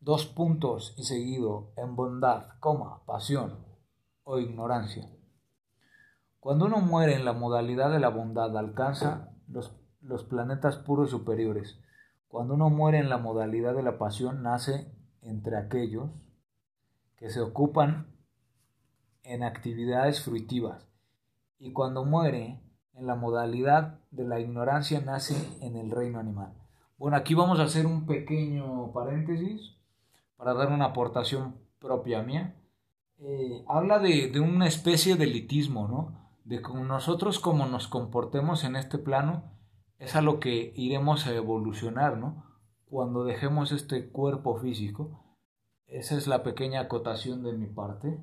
Dos 0.00 0.24
puntos 0.24 0.94
y 0.96 1.04
seguido 1.04 1.72
en 1.76 1.94
bondad, 1.94 2.58
coma, 2.58 3.04
pasión 3.04 3.66
o 4.24 4.38
ignorancia. 4.38 5.10
Cuando 6.38 6.64
uno 6.64 6.78
muere 6.78 7.16
en 7.16 7.26
la 7.26 7.34
modalidad 7.34 7.90
de 7.90 8.00
la 8.00 8.08
bondad 8.08 8.56
alcanza 8.56 9.34
los, 9.46 9.76
los 10.00 10.24
planetas 10.24 10.78
puros 10.78 11.10
superiores. 11.10 11.78
Cuando 12.28 12.54
uno 12.54 12.70
muere 12.70 12.98
en 12.98 13.10
la 13.10 13.18
modalidad 13.18 13.74
de 13.74 13.82
la 13.82 13.98
pasión 13.98 14.42
nace 14.42 14.90
entre 15.20 15.58
aquellos 15.58 16.08
que 17.16 17.28
se 17.28 17.42
ocupan 17.42 18.06
en 19.22 19.42
actividades 19.42 20.24
fruitivas. 20.24 20.88
Y 21.58 21.74
cuando 21.74 22.06
muere 22.06 22.62
en 22.94 23.06
la 23.06 23.16
modalidad 23.16 24.00
de 24.10 24.24
la 24.24 24.40
ignorancia 24.40 25.02
nace 25.02 25.36
en 25.60 25.76
el 25.76 25.90
reino 25.90 26.18
animal. 26.18 26.54
Bueno, 26.96 27.18
aquí 27.18 27.34
vamos 27.34 27.60
a 27.60 27.64
hacer 27.64 27.84
un 27.84 28.06
pequeño 28.06 28.92
paréntesis 28.92 29.76
para 30.40 30.54
dar 30.54 30.72
una 30.72 30.86
aportación 30.86 31.56
propia 31.78 32.22
mía. 32.22 32.56
Eh, 33.18 33.62
habla 33.68 33.98
de, 33.98 34.30
de, 34.30 34.40
una 34.40 34.66
especie 34.66 35.16
de 35.16 35.24
elitismo, 35.24 35.86
¿no? 35.86 36.32
De 36.44 36.62
que 36.62 36.72
nosotros 36.72 37.38
como 37.38 37.66
nos 37.66 37.88
comportemos 37.88 38.64
en 38.64 38.74
este 38.74 38.96
plano 38.96 39.52
es 39.98 40.16
a 40.16 40.22
lo 40.22 40.40
que 40.40 40.72
iremos 40.74 41.26
a 41.26 41.34
evolucionar, 41.34 42.16
¿no? 42.16 42.46
Cuando 42.86 43.24
dejemos 43.24 43.70
este 43.70 44.08
cuerpo 44.08 44.56
físico. 44.56 45.22
Esa 45.86 46.16
es 46.16 46.26
la 46.26 46.42
pequeña 46.42 46.80
acotación 46.80 47.42
de 47.42 47.52
mi 47.52 47.66
parte 47.66 48.18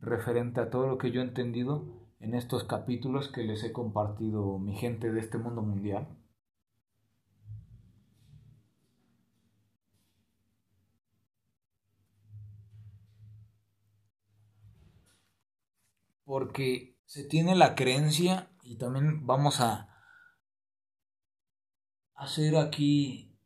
referente 0.00 0.60
a 0.60 0.68
todo 0.68 0.88
lo 0.88 0.98
que 0.98 1.12
yo 1.12 1.20
he 1.20 1.24
entendido 1.24 2.08
en 2.18 2.34
estos 2.34 2.64
capítulos 2.64 3.28
que 3.28 3.44
les 3.44 3.62
he 3.62 3.70
compartido 3.70 4.58
mi 4.58 4.74
gente 4.74 5.12
de 5.12 5.20
este 5.20 5.38
mundo 5.38 5.62
mundial. 5.62 6.08
Porque 16.32 16.96
se 17.04 17.24
tiene 17.24 17.54
la 17.54 17.74
creencia 17.74 18.48
y 18.62 18.76
también 18.76 19.26
vamos 19.26 19.60
a 19.60 19.90
hacer 22.14 22.56
aquí 22.56 23.36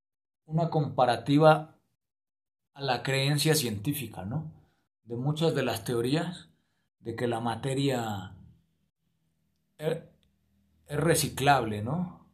una 0.45 0.71
comparativa 0.71 1.81
a 2.75 2.81
la 2.81 3.02
creencia 3.02 3.57
científica, 3.57 4.25
¿no? 4.25 4.52
De 5.02 5.16
muchas 5.16 5.52
de 5.57 5.64
las 5.64 5.83
teorías 5.83 6.49
de 7.00 7.16
que 7.16 7.26
la 7.26 7.40
materia 7.40 8.37
es 9.78 9.99
reciclable, 10.88 11.83
¿no? 11.83 12.25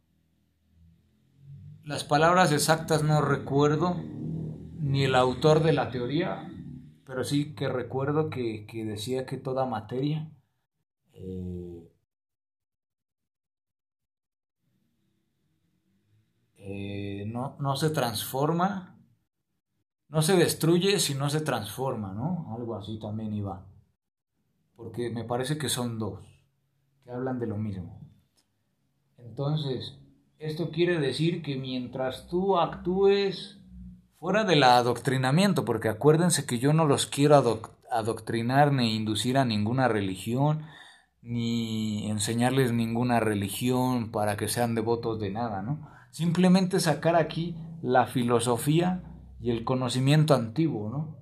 Las 1.83 2.03
palabras 2.03 2.51
exactas 2.51 3.01
no 3.01 3.21
recuerdo, 3.21 3.95
ni 4.77 5.03
el 5.03 5.15
autor 5.15 5.63
de 5.63 5.73
la 5.73 5.89
teoría, 5.89 6.47
pero 7.07 7.23
sí 7.23 7.55
que 7.55 7.69
recuerdo 7.69 8.29
que, 8.29 8.67
decía 8.85 9.25
que 9.25 9.37
toda 9.37 9.65
materia 9.65 10.29
eh, 11.13 11.89
eh, 16.57 17.25
no, 17.27 17.55
no 17.59 17.75
se 17.75 17.89
transforma, 17.89 18.99
no 20.09 20.21
se 20.21 20.35
destruye 20.35 20.99
si 20.99 21.15
no 21.15 21.29
se 21.29 21.41
transforma, 21.41 22.13
¿no? 22.13 22.53
Algo 22.55 22.75
así 22.75 22.99
también 22.99 23.33
iba. 23.33 23.65
Porque 24.75 25.09
me 25.09 25.23
parece 25.23 25.57
que 25.57 25.69
son 25.69 25.99
dos 25.99 26.19
que 27.03 27.11
hablan 27.11 27.39
de 27.39 27.47
lo 27.47 27.57
mismo. 27.57 27.99
Entonces, 29.17 29.97
esto 30.39 30.71
quiere 30.71 30.99
decir 30.99 31.41
que 31.41 31.55
mientras 31.55 32.27
tú 32.27 32.57
actúes 32.57 33.59
fuera 34.19 34.43
del 34.43 34.63
adoctrinamiento, 34.63 35.65
porque 35.65 35.89
acuérdense 35.89 36.45
que 36.45 36.59
yo 36.59 36.73
no 36.73 36.85
los 36.85 37.05
quiero 37.07 37.61
adoctrinar 37.91 38.71
ni 38.71 38.95
inducir 38.95 39.37
a 39.37 39.45
ninguna 39.45 39.87
religión, 39.87 40.65
ni 41.23 42.09
enseñarles 42.09 42.73
ninguna 42.73 43.19
religión 43.21 44.11
para 44.11 44.35
que 44.35 44.49
sean 44.49 44.75
devotos 44.75 45.19
de 45.19 45.31
nada, 45.31 45.61
¿no? 45.61 45.89
Simplemente 46.11 46.79
sacar 46.79 47.15
aquí 47.15 47.55
la 47.81 48.05
filosofía 48.07 49.03
y 49.39 49.49
el 49.51 49.63
conocimiento 49.63 50.35
antiguo, 50.35 50.89
¿no? 50.89 51.17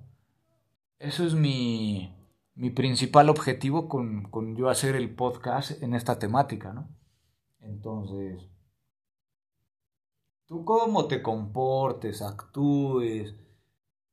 Eso 0.98 1.24
es 1.24 1.34
mi, 1.34 2.14
mi 2.54 2.70
principal 2.70 3.30
objetivo 3.30 3.88
con, 3.88 4.24
con, 4.24 4.56
yo 4.56 4.68
hacer 4.68 4.96
el 4.96 5.14
podcast 5.14 5.82
en 5.82 5.94
esta 5.94 6.18
temática, 6.18 6.72
¿no? 6.72 6.88
Entonces, 7.60 8.48
tú 10.46 10.64
cómo 10.64 11.06
te 11.06 11.22
comportes, 11.22 12.22
actúes, 12.22 13.36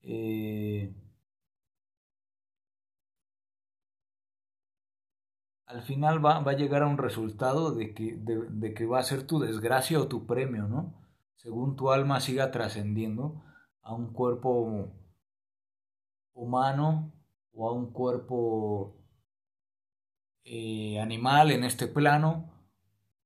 eh, 0.01 0.93
al 5.69 5.83
final 5.83 6.23
va, 6.25 6.39
va, 6.39 6.51
a 6.51 6.55
llegar 6.55 6.81
a 6.81 6.87
un 6.87 6.97
resultado 6.97 7.71
de 7.71 7.93
que, 7.93 8.17
de, 8.17 8.73
que 8.73 8.85
va 8.87 8.99
a 8.99 9.03
ser 9.03 9.27
tu 9.27 9.39
desgracia 9.39 9.99
o 9.99 10.07
tu 10.07 10.25
premio, 10.25 10.67
¿no? 10.67 10.95
Según 11.35 11.75
tu 11.75 11.91
alma 11.91 12.19
siga 12.19 12.49
trascendiendo 12.49 13.43
a 13.83 13.93
un 13.93 14.11
cuerpo 14.11 14.91
humano 16.33 17.13
o 17.53 17.69
a 17.69 17.73
un 17.73 17.93
cuerpo 17.93 18.97
eh, 20.43 20.99
animal 20.99 21.51
en 21.51 21.63
este 21.63 21.85
plano 21.85 22.51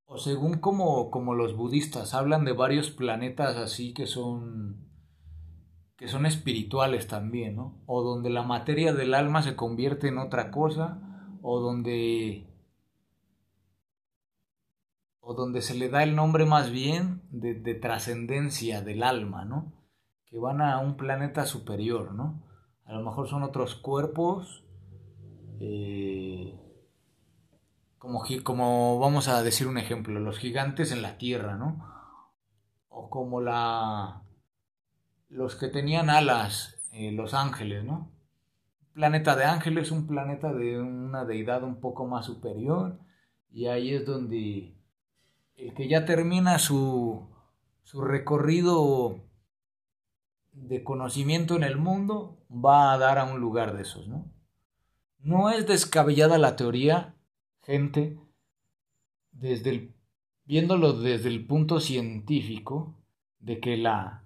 o 0.03 0.17
según 0.17 0.59
como, 0.59 1.12
como 1.12 1.35
los 1.35 1.55
budistas 1.55 2.13
hablan 2.13 2.43
de 2.43 2.51
varios 2.51 2.91
planetas 2.91 3.55
así 3.55 3.93
que 3.93 4.05
son 4.05 4.91
que 5.95 6.09
son 6.09 6.25
espirituales 6.25 7.07
también, 7.07 7.55
¿no? 7.55 7.81
O 7.85 8.01
donde 8.01 8.29
la 8.29 8.43
materia 8.43 8.93
del 8.93 9.13
alma 9.13 9.43
se 9.43 9.55
convierte 9.55 10.09
en 10.09 10.17
otra 10.17 10.51
cosa, 10.51 11.12
o 11.45 11.59
donde 11.59 12.47
o 15.19 15.33
donde 15.33 15.62
se 15.62 15.75
le 15.75 15.89
da 15.89 16.03
el 16.03 16.15
nombre 16.15 16.45
más 16.45 16.71
bien 16.71 17.21
de, 17.31 17.53
de 17.53 17.75
trascendencia 17.75 18.81
del 18.81 19.03
alma, 19.03 19.45
¿no? 19.45 19.73
Que 20.25 20.39
van 20.39 20.62
a 20.62 20.79
un 20.79 20.95
planeta 20.95 21.45
superior, 21.45 22.13
¿no? 22.13 22.41
A 22.85 22.93
lo 22.93 23.03
mejor 23.03 23.27
son 23.27 23.43
otros 23.43 23.75
cuerpos, 23.75 24.63
eh, 25.59 26.57
como, 27.97 28.23
como 28.43 29.00
vamos 29.00 29.27
a 29.27 29.43
decir 29.43 29.67
un 29.67 29.77
ejemplo, 29.77 30.19
los 30.19 30.39
gigantes 30.39 30.91
en 30.91 31.01
la 31.01 31.17
Tierra, 31.17 31.55
¿no? 31.55 31.85
O 32.88 33.09
como 33.09 33.41
la, 33.41 34.23
los 35.27 35.55
que 35.55 35.67
tenían 35.67 36.09
alas, 36.09 36.89
eh, 36.93 37.12
los 37.12 37.33
ángeles, 37.33 37.83
¿no? 37.83 38.12
Planeta 38.93 39.35
de 39.35 39.45
ángeles, 39.45 39.91
un 39.91 40.07
planeta 40.07 40.53
de 40.53 40.79
una 40.79 41.25
deidad 41.25 41.63
un 41.63 41.79
poco 41.79 42.07
más 42.07 42.25
superior, 42.25 43.00
y 43.51 43.67
ahí 43.67 43.93
es 43.93 44.05
donde 44.05 44.75
el 45.55 45.73
que 45.73 45.88
ya 45.88 46.05
termina 46.05 46.59
su, 46.59 47.27
su 47.83 48.01
recorrido 48.01 49.19
de 50.51 50.83
conocimiento 50.83 51.55
en 51.55 51.63
el 51.63 51.77
mundo 51.77 52.38
va 52.50 52.93
a 52.93 52.97
dar 52.97 53.17
a 53.17 53.25
un 53.25 53.39
lugar 53.39 53.75
de 53.75 53.81
esos, 53.81 54.07
¿no? 54.07 54.31
No 55.19 55.50
es 55.50 55.65
descabellada 55.67 56.38
la 56.38 56.55
teoría, 56.55 57.15
gente, 57.62 58.19
desde 59.31 59.69
el, 59.69 59.95
viéndolo 60.45 60.93
desde 60.93 61.29
el 61.29 61.45
punto 61.45 61.79
científico, 61.79 62.95
de 63.39 63.59
que 63.59 63.77
la, 63.77 64.23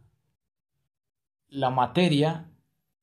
la 1.49 1.69
materia, 1.69 2.51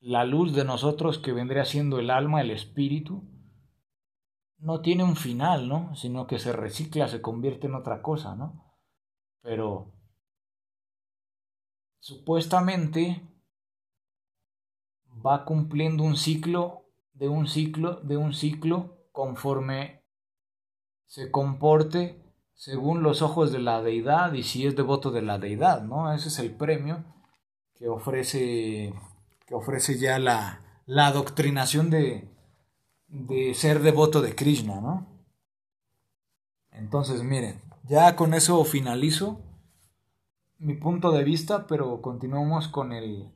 la 0.04 0.26
luz 0.26 0.54
de 0.54 0.66
nosotros 0.66 1.18
que 1.18 1.32
vendría 1.32 1.64
siendo 1.64 1.98
el 1.98 2.10
alma, 2.10 2.42
el 2.42 2.50
espíritu, 2.50 3.24
no 4.58 4.82
tiene 4.82 5.02
un 5.02 5.16
final, 5.16 5.66
¿no? 5.66 5.96
Sino 5.96 6.26
que 6.26 6.38
se 6.38 6.52
recicla, 6.52 7.08
se 7.08 7.22
convierte 7.22 7.68
en 7.68 7.74
otra 7.74 8.02
cosa, 8.02 8.36
¿no? 8.36 8.76
Pero 9.40 9.94
supuestamente 12.00 13.26
va 15.24 15.46
cumpliendo 15.46 16.04
un 16.04 16.18
ciclo 16.18 16.84
de 17.14 17.30
un 17.30 17.46
ciclo 17.46 18.00
de 18.02 18.18
un 18.18 18.34
ciclo 18.34 19.08
conforme 19.10 20.04
se 21.06 21.30
comporte 21.30 22.22
según 22.52 23.02
los 23.02 23.22
ojos 23.22 23.52
de 23.52 23.60
la 23.60 23.80
deidad 23.80 24.34
y 24.34 24.42
si 24.42 24.66
es 24.66 24.76
devoto 24.76 25.10
de 25.10 25.22
la 25.22 25.38
deidad, 25.38 25.82
¿no? 25.82 26.12
Ese 26.12 26.28
es 26.28 26.38
el 26.40 26.54
premio 26.54 27.04
que 27.74 27.88
ofrece 27.88 28.92
que 29.46 29.54
ofrece 29.54 29.98
ya 29.98 30.18
la, 30.18 30.82
la 30.86 31.06
adoctrinación 31.06 31.90
de, 31.90 32.30
de 33.08 33.54
ser 33.54 33.80
devoto 33.80 34.22
de 34.22 34.34
Krishna, 34.34 34.80
¿no? 34.80 35.06
Entonces, 36.72 37.22
miren, 37.22 37.60
ya 37.84 38.16
con 38.16 38.34
eso 38.34 38.64
finalizo 38.64 39.40
mi 40.58 40.74
punto 40.74 41.12
de 41.12 41.24
vista, 41.24 41.66
pero 41.66 42.00
continuamos 42.00 42.68
con 42.68 42.92
el 42.92 43.30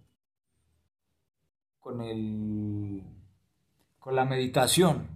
con 1.81 2.00
el 2.00 3.03
con 3.99 4.17
la 4.17 4.25
meditación. 4.25 5.09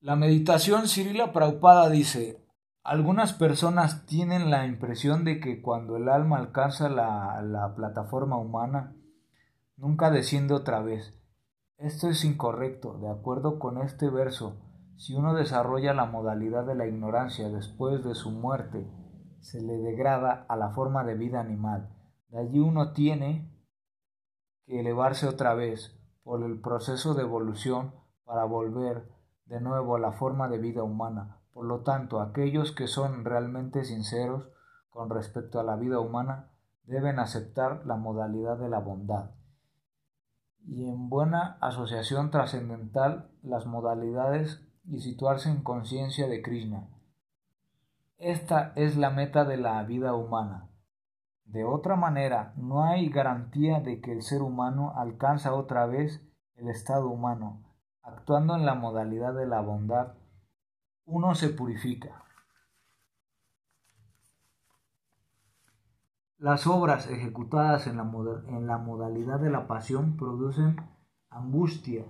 La 0.00 0.16
meditación, 0.16 0.88
Cirila 0.88 1.32
Praupada 1.32 1.88
dice, 1.88 2.43
algunas 2.84 3.32
personas 3.32 4.06
tienen 4.06 4.50
la 4.50 4.66
impresión 4.66 5.24
de 5.24 5.40
que 5.40 5.60
cuando 5.60 5.96
el 5.96 6.08
alma 6.08 6.36
alcanza 6.36 6.88
la, 6.88 7.42
la 7.42 7.74
plataforma 7.74 8.36
humana, 8.36 8.94
nunca 9.76 10.10
desciende 10.10 10.54
otra 10.54 10.80
vez 10.80 11.18
esto 11.78 12.08
es 12.08 12.24
incorrecto. 12.24 12.98
De 12.98 13.10
acuerdo 13.10 13.58
con 13.58 13.78
este 13.78 14.08
verso, 14.08 14.56
si 14.96 15.14
uno 15.14 15.34
desarrolla 15.34 15.92
la 15.92 16.06
modalidad 16.06 16.64
de 16.64 16.74
la 16.74 16.86
ignorancia 16.86 17.48
después 17.48 18.04
de 18.04 18.14
su 18.14 18.30
muerte, 18.30 18.88
se 19.40 19.60
le 19.60 19.78
degrada 19.78 20.46
a 20.48 20.56
la 20.56 20.70
forma 20.70 21.04
de 21.04 21.14
vida 21.14 21.40
animal. 21.40 21.90
De 22.28 22.38
allí 22.38 22.60
uno 22.60 22.92
tiene 22.92 23.50
que 24.66 24.80
elevarse 24.80 25.26
otra 25.26 25.54
vez 25.54 25.98
por 26.22 26.42
el 26.42 26.60
proceso 26.60 27.14
de 27.14 27.22
evolución 27.22 27.92
para 28.24 28.44
volver 28.44 29.06
de 29.44 29.60
nuevo 29.60 29.96
a 29.96 29.98
la 30.00 30.12
forma 30.12 30.48
de 30.48 30.58
vida 30.58 30.82
humana. 30.82 31.43
Por 31.54 31.64
lo 31.64 31.80
tanto, 31.80 32.20
aquellos 32.20 32.72
que 32.72 32.86
son 32.86 33.24
realmente 33.24 33.84
sinceros 33.84 34.50
con 34.90 35.08
respecto 35.08 35.58
a 35.58 35.64
la 35.64 35.76
vida 35.76 36.00
humana 36.00 36.50
deben 36.84 37.18
aceptar 37.18 37.86
la 37.86 37.96
modalidad 37.96 38.58
de 38.58 38.68
la 38.68 38.80
bondad 38.80 39.30
y 40.66 40.88
en 40.88 41.08
buena 41.08 41.58
asociación 41.60 42.30
trascendental 42.30 43.30
las 43.42 43.66
modalidades 43.66 44.66
y 44.84 45.00
situarse 45.00 45.50
en 45.50 45.62
conciencia 45.62 46.26
de 46.26 46.42
Krishna. 46.42 46.88
Esta 48.18 48.72
es 48.76 48.96
la 48.96 49.10
meta 49.10 49.44
de 49.44 49.56
la 49.56 49.82
vida 49.82 50.14
humana. 50.14 50.68
De 51.44 51.64
otra 51.64 51.96
manera, 51.96 52.54
no 52.56 52.84
hay 52.84 53.10
garantía 53.10 53.80
de 53.80 54.00
que 54.00 54.12
el 54.12 54.22
ser 54.22 54.42
humano 54.42 54.94
alcanza 54.96 55.54
otra 55.54 55.86
vez 55.86 56.22
el 56.56 56.68
estado 56.68 57.08
humano. 57.08 57.62
Actuando 58.02 58.54
en 58.54 58.64
la 58.64 58.74
modalidad 58.74 59.34
de 59.34 59.46
la 59.46 59.60
bondad, 59.60 60.14
uno 61.06 61.34
se 61.34 61.50
purifica. 61.50 62.24
Las 66.38 66.66
obras 66.66 67.08
ejecutadas 67.08 67.86
en 67.86 67.96
la, 67.96 68.02
en 68.48 68.66
la 68.66 68.78
modalidad 68.78 69.40
de 69.40 69.50
la 69.50 69.66
pasión 69.66 70.16
producen 70.16 70.76
angustia 71.30 72.04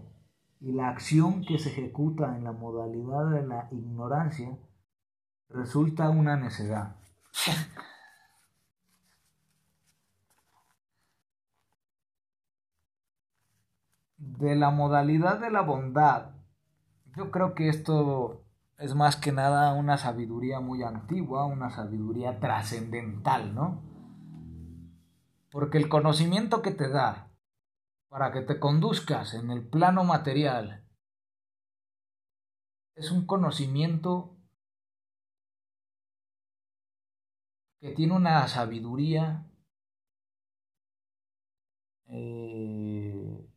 y 0.60 0.72
la 0.72 0.88
acción 0.88 1.44
que 1.44 1.58
se 1.58 1.70
ejecuta 1.70 2.36
en 2.36 2.44
la 2.44 2.52
modalidad 2.52 3.30
de 3.30 3.46
la 3.46 3.68
ignorancia 3.70 4.58
resulta 5.48 6.10
una 6.10 6.36
necedad. 6.36 6.96
de 14.16 14.56
la 14.56 14.70
modalidad 14.70 15.38
de 15.38 15.50
la 15.50 15.60
bondad, 15.60 16.30
yo 17.16 17.30
creo 17.30 17.54
que 17.54 17.68
esto 17.68 18.43
es 18.78 18.94
más 18.94 19.16
que 19.16 19.32
nada 19.32 19.72
una 19.74 19.98
sabiduría 19.98 20.60
muy 20.60 20.82
antigua, 20.82 21.44
una 21.46 21.70
sabiduría 21.70 22.40
trascendental, 22.40 23.54
¿no? 23.54 23.82
Porque 25.50 25.78
el 25.78 25.88
conocimiento 25.88 26.62
que 26.62 26.72
te 26.72 26.88
da 26.88 27.30
para 28.08 28.32
que 28.32 28.42
te 28.42 28.58
conduzcas 28.58 29.34
en 29.34 29.50
el 29.50 29.66
plano 29.66 30.04
material 30.04 30.84
es 32.94 33.10
un 33.10 33.26
conocimiento 33.26 34.36
que 37.80 37.90
tiene 37.90 38.14
una 38.14 38.46
sabiduría 38.48 39.46
eh, 42.06 43.48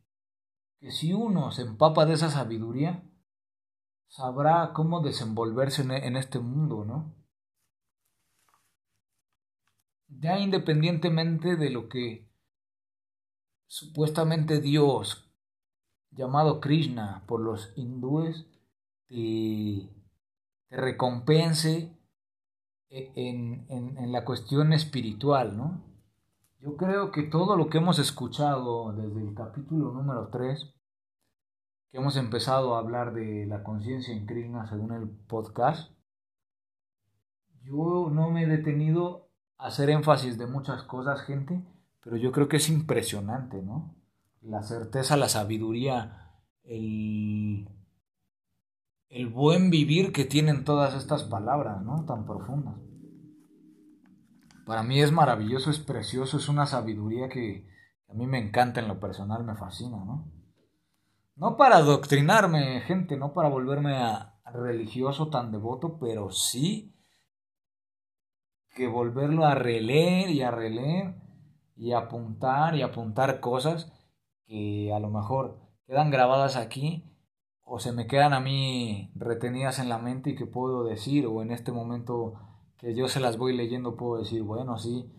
que 0.80 0.90
si 0.90 1.12
uno 1.12 1.50
se 1.50 1.62
empapa 1.62 2.06
de 2.06 2.14
esa 2.14 2.30
sabiduría, 2.30 3.07
sabrá 4.08 4.72
cómo 4.74 5.00
desenvolverse 5.00 5.82
en 5.82 6.16
este 6.16 6.38
mundo, 6.38 6.84
¿no? 6.84 7.18
ya 10.08 10.38
independientemente 10.38 11.56
de 11.56 11.70
lo 11.70 11.88
que 11.88 12.28
supuestamente 13.66 14.60
Dios, 14.60 15.30
llamado 16.10 16.60
Krishna 16.60 17.24
por 17.26 17.40
los 17.40 17.72
hindúes, 17.76 18.46
te, 19.06 19.90
recompense 20.70 21.96
e, 22.90 23.12
en, 23.14 23.66
en, 23.68 24.12
la 24.12 24.24
cuestión 24.24 24.72
espiritual, 24.72 25.56
¿no? 25.56 25.84
Yo 26.60 26.76
creo 26.76 27.12
que 27.12 27.22
todo 27.22 27.56
lo 27.56 27.70
que 27.70 27.78
hemos 27.78 27.98
escuchado 27.98 28.92
desde 28.92 29.20
el 29.20 29.34
capítulo 29.34 29.92
número 29.92 30.28
3, 30.28 30.74
que 31.90 31.98
hemos 31.98 32.16
empezado 32.16 32.74
a 32.74 32.80
hablar 32.80 33.14
de 33.14 33.46
la 33.46 33.62
conciencia 33.62 34.14
en 34.14 34.26
Krishna 34.26 34.68
según 34.68 34.92
el 34.92 35.08
podcast, 35.08 35.92
yo 37.62 38.10
no 38.12 38.30
me 38.30 38.44
he 38.44 38.46
detenido 38.46 39.28
hacer 39.56 39.90
énfasis 39.90 40.38
de 40.38 40.46
muchas 40.46 40.82
cosas, 40.82 41.22
gente, 41.22 41.62
pero 42.02 42.16
yo 42.16 42.32
creo 42.32 42.48
que 42.48 42.58
es 42.58 42.68
impresionante, 42.68 43.62
¿no? 43.62 43.94
La 44.40 44.62
certeza, 44.62 45.16
la 45.16 45.28
sabiduría, 45.28 46.32
el, 46.62 47.68
el 49.08 49.26
buen 49.28 49.70
vivir 49.70 50.12
que 50.12 50.24
tienen 50.24 50.64
todas 50.64 50.94
estas 50.94 51.24
palabras, 51.24 51.82
¿no? 51.82 52.04
Tan 52.04 52.24
profundas. 52.24 52.76
Para 54.64 54.82
mí 54.82 55.00
es 55.00 55.12
maravilloso, 55.12 55.70
es 55.70 55.78
precioso, 55.78 56.36
es 56.36 56.48
una 56.48 56.66
sabiduría 56.66 57.28
que 57.28 57.66
a 58.08 58.14
mí 58.14 58.26
me 58.26 58.38
encanta 58.38 58.80
en 58.80 58.88
lo 58.88 59.00
personal, 59.00 59.42
me 59.42 59.56
fascina, 59.56 59.96
¿no? 59.96 60.37
No 61.38 61.56
para 61.56 61.76
adoctrinarme, 61.76 62.80
gente, 62.80 63.16
no 63.16 63.32
para 63.32 63.48
volverme 63.48 63.96
a, 63.96 64.34
religioso, 64.46 65.28
tan 65.28 65.52
devoto, 65.52 65.96
pero 66.00 66.32
sí 66.32 66.92
que 68.74 68.88
volverlo 68.88 69.44
a 69.44 69.54
releer 69.54 70.30
y 70.30 70.42
a 70.42 70.50
releer 70.50 71.14
y 71.76 71.92
apuntar 71.92 72.74
y 72.74 72.82
apuntar 72.82 73.38
cosas 73.38 73.92
que 74.46 74.92
a 74.92 74.98
lo 74.98 75.10
mejor 75.10 75.60
quedan 75.86 76.10
grabadas 76.10 76.56
aquí 76.56 77.04
o 77.62 77.78
se 77.78 77.92
me 77.92 78.08
quedan 78.08 78.32
a 78.32 78.40
mí 78.40 79.12
retenidas 79.14 79.78
en 79.78 79.88
la 79.88 79.98
mente 79.98 80.30
y 80.30 80.34
que 80.34 80.46
puedo 80.46 80.82
decir 80.82 81.26
o 81.26 81.42
en 81.42 81.52
este 81.52 81.70
momento 81.70 82.34
que 82.78 82.96
yo 82.96 83.06
se 83.06 83.20
las 83.20 83.36
voy 83.36 83.56
leyendo 83.56 83.96
puedo 83.96 84.18
decir, 84.18 84.42
bueno, 84.42 84.76
sí, 84.78 85.12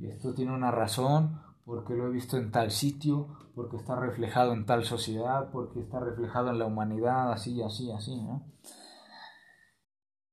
esto 0.00 0.34
tiene 0.34 0.52
una 0.52 0.72
razón 0.72 1.40
porque 1.70 1.94
lo 1.94 2.08
he 2.08 2.10
visto 2.10 2.36
en 2.36 2.50
tal 2.50 2.72
sitio, 2.72 3.28
porque 3.54 3.76
está 3.76 3.94
reflejado 3.94 4.52
en 4.54 4.66
tal 4.66 4.84
sociedad, 4.84 5.52
porque 5.52 5.78
está 5.78 6.00
reflejado 6.00 6.50
en 6.50 6.58
la 6.58 6.66
humanidad, 6.66 7.30
así, 7.30 7.62
así, 7.62 7.92
así, 7.92 8.20
¿no? 8.20 8.44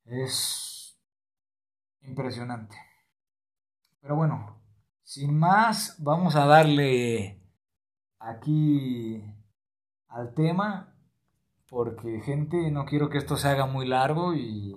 Es 0.05 0.99
impresionante. 2.01 2.75
Pero 4.01 4.15
bueno, 4.15 4.59
sin 5.03 5.37
más, 5.37 5.95
vamos 5.99 6.35
a 6.35 6.47
darle 6.47 7.39
aquí 8.17 9.23
al 10.07 10.33
tema, 10.33 10.95
porque 11.69 12.19
gente, 12.21 12.71
no 12.71 12.85
quiero 12.85 13.11
que 13.11 13.19
esto 13.19 13.37
se 13.37 13.47
haga 13.47 13.67
muy 13.67 13.87
largo 13.87 14.33
y... 14.33 14.75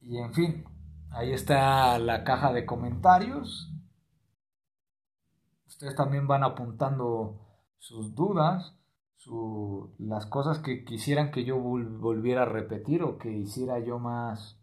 Y 0.00 0.18
en 0.18 0.34
fin, 0.34 0.64
ahí 1.10 1.32
está 1.32 1.98
la 1.98 2.24
caja 2.24 2.52
de 2.52 2.66
comentarios. 2.66 3.72
Ustedes 5.66 5.94
también 5.94 6.26
van 6.26 6.44
apuntando 6.44 7.40
sus 7.78 8.14
dudas, 8.14 8.76
las 9.98 10.26
cosas 10.26 10.58
que 10.58 10.84
quisieran 10.84 11.30
que 11.30 11.44
yo 11.44 11.58
volviera 11.58 12.42
a 12.42 12.46
repetir 12.46 13.02
o 13.02 13.18
que 13.18 13.30
hiciera 13.30 13.78
yo 13.78 13.98
más, 13.98 14.58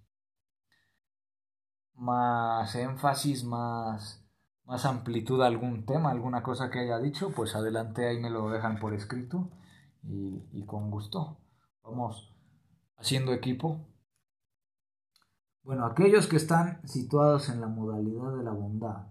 más 1.93 2.75
énfasis, 2.75 3.43
más, 3.43 4.25
más 4.65 4.85
amplitud 4.85 5.41
a 5.41 5.47
algún 5.47 5.85
tema, 5.85 6.11
alguna 6.11 6.43
cosa 6.43 6.69
que 6.69 6.79
haya 6.79 6.99
dicho, 6.99 7.31
pues 7.35 7.55
adelante 7.55 8.07
ahí 8.07 8.19
me 8.19 8.29
lo 8.29 8.49
dejan 8.49 8.79
por 8.79 8.93
escrito 8.93 9.49
y, 10.03 10.47
y 10.51 10.65
con 10.65 10.91
gusto. 10.91 11.37
Vamos 11.83 12.33
haciendo 12.97 13.33
equipo. 13.33 13.87
Bueno, 15.67 15.85
aquellos 15.85 16.27
que 16.27 16.37
están 16.37 16.87
situados 16.87 17.49
en 17.49 17.59
la 17.59 17.67
modalidad 17.67 18.37
de 18.37 18.41
la 18.41 18.51
bondad. 18.51 19.07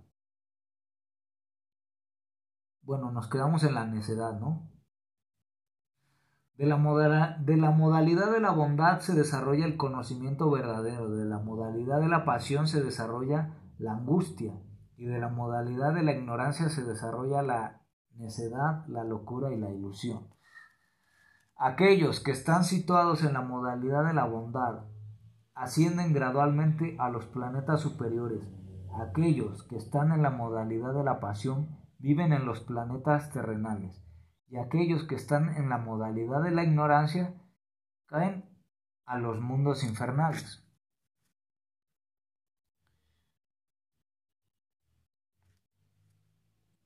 Bueno, 2.81 3.13
nos 3.13 3.29
quedamos 3.29 3.63
en 3.65 3.75
la 3.75 3.85
necedad, 3.85 4.41
¿no? 4.41 4.67
De 6.57 6.65
la, 6.65 7.37
de 7.41 7.59
la, 7.59 7.71
modalidad 7.73 8.33
de 8.33 8.41
la 8.41 8.53
bondad 8.53 9.01
se 9.01 9.13
desarrolla 9.15 9.67
el 9.67 9.77
conocimiento 9.77 10.51
verdadero, 10.51 11.11
de 11.11 11.27
la 11.27 11.41
modalidad 11.41 12.01
de 12.01 12.09
la 12.09 12.25
pasión 12.25 12.67
se 12.67 12.83
desarrolla 12.83 13.55
la 13.77 13.93
angustia 13.93 14.59
y 14.97 15.05
de 15.05 15.19
la 15.19 15.29
modalidad 15.29 15.93
de 15.93 16.05
la 16.05 16.13
ignorancia 16.13 16.71
se 16.71 16.85
desarrolla 16.85 17.43
la 17.43 17.83
necedad, 18.15 18.87
la 18.87 19.05
locura 19.05 19.53
y 19.53 19.59
la 19.59 19.69
ilusión. 19.69 20.27
Aquellos 21.59 22.21
que 22.21 22.31
están 22.31 22.65
situados 22.65 23.25
en 23.25 23.35
la 23.35 23.43
modalidad 23.43 24.07
de 24.07 24.15
la 24.15 24.25
bondad 24.25 24.96
ascienden 25.57 26.13
gradualmente 26.13 26.97
a 27.01 27.09
los 27.09 27.25
planetas 27.27 27.81
superiores. 27.81 28.47
Aquellos 29.01 29.63
que 29.65 29.77
están 29.77 30.13
en 30.13 30.23
la 30.23 30.31
modalidad 30.31 30.93
de 30.95 31.03
la 31.03 31.19
pasión 31.19 31.81
viven 31.99 32.33
en 32.33 32.45
los 32.45 32.61
planetas 32.61 33.33
terrenales 33.33 34.05
y 34.49 34.59
aquellos 34.59 35.05
que 35.05 35.15
están 35.15 35.57
en 35.57 35.71
la 35.71 35.79
modalidad 35.79 36.43
de 36.43 36.51
la 36.51 36.63
ignorancia 36.63 37.35
caen 38.05 38.45
a 39.07 39.19
los 39.19 39.41
mundos 39.41 39.83
infernales. 39.83 40.63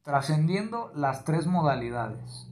Trascendiendo 0.03 0.93
las 0.95 1.25
tres 1.25 1.47
modalidades. 1.47 2.47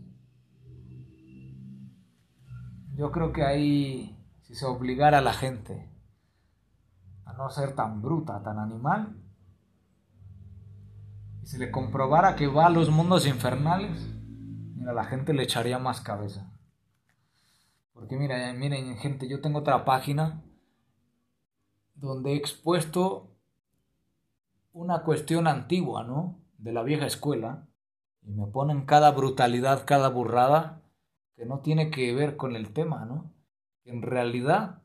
Yo 2.96 3.12
creo 3.12 3.32
que 3.32 3.44
ahí, 3.44 4.28
si 4.42 4.56
se 4.56 4.66
obligara 4.66 5.18
a 5.18 5.22
la 5.22 5.32
gente 5.32 5.87
no 7.38 7.48
ser 7.50 7.76
tan 7.76 8.02
bruta, 8.02 8.42
tan 8.42 8.58
animal, 8.58 9.16
y 11.40 11.46
se 11.46 11.56
le 11.56 11.70
comprobara 11.70 12.34
que 12.34 12.48
va 12.48 12.66
a 12.66 12.70
los 12.70 12.90
mundos 12.90 13.28
infernales, 13.28 14.12
mira, 14.74 14.92
la 14.92 15.04
gente 15.04 15.32
le 15.32 15.44
echaría 15.44 15.78
más 15.78 16.00
cabeza. 16.00 16.52
Porque 17.92 18.16
mira, 18.16 18.52
miren 18.54 18.96
gente, 18.96 19.28
yo 19.28 19.40
tengo 19.40 19.60
otra 19.60 19.84
página 19.84 20.42
donde 21.94 22.32
he 22.32 22.36
expuesto 22.36 23.36
una 24.72 25.04
cuestión 25.04 25.46
antigua, 25.46 26.02
¿no? 26.02 26.40
De 26.58 26.72
la 26.72 26.82
vieja 26.82 27.06
escuela. 27.06 27.68
Y 28.22 28.32
me 28.32 28.46
ponen 28.46 28.84
cada 28.84 29.12
brutalidad, 29.12 29.84
cada 29.86 30.08
burrada 30.08 30.82
que 31.36 31.46
no 31.46 31.60
tiene 31.60 31.90
que 31.90 32.12
ver 32.14 32.36
con 32.36 32.56
el 32.56 32.72
tema, 32.72 33.04
¿no? 33.04 33.32
En 33.84 34.02
realidad 34.02 34.82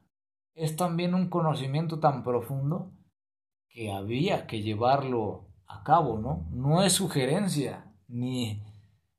es 0.55 0.75
también 0.75 1.13
un 1.13 1.29
conocimiento 1.29 1.99
tan 1.99 2.23
profundo 2.23 2.91
que 3.69 3.91
había 3.91 4.45
que 4.45 4.61
llevarlo 4.61 5.49
a 5.67 5.83
cabo, 5.83 6.19
¿no? 6.19 6.47
No 6.51 6.83
es 6.83 6.93
sugerencia, 6.93 7.91
ni 8.07 8.63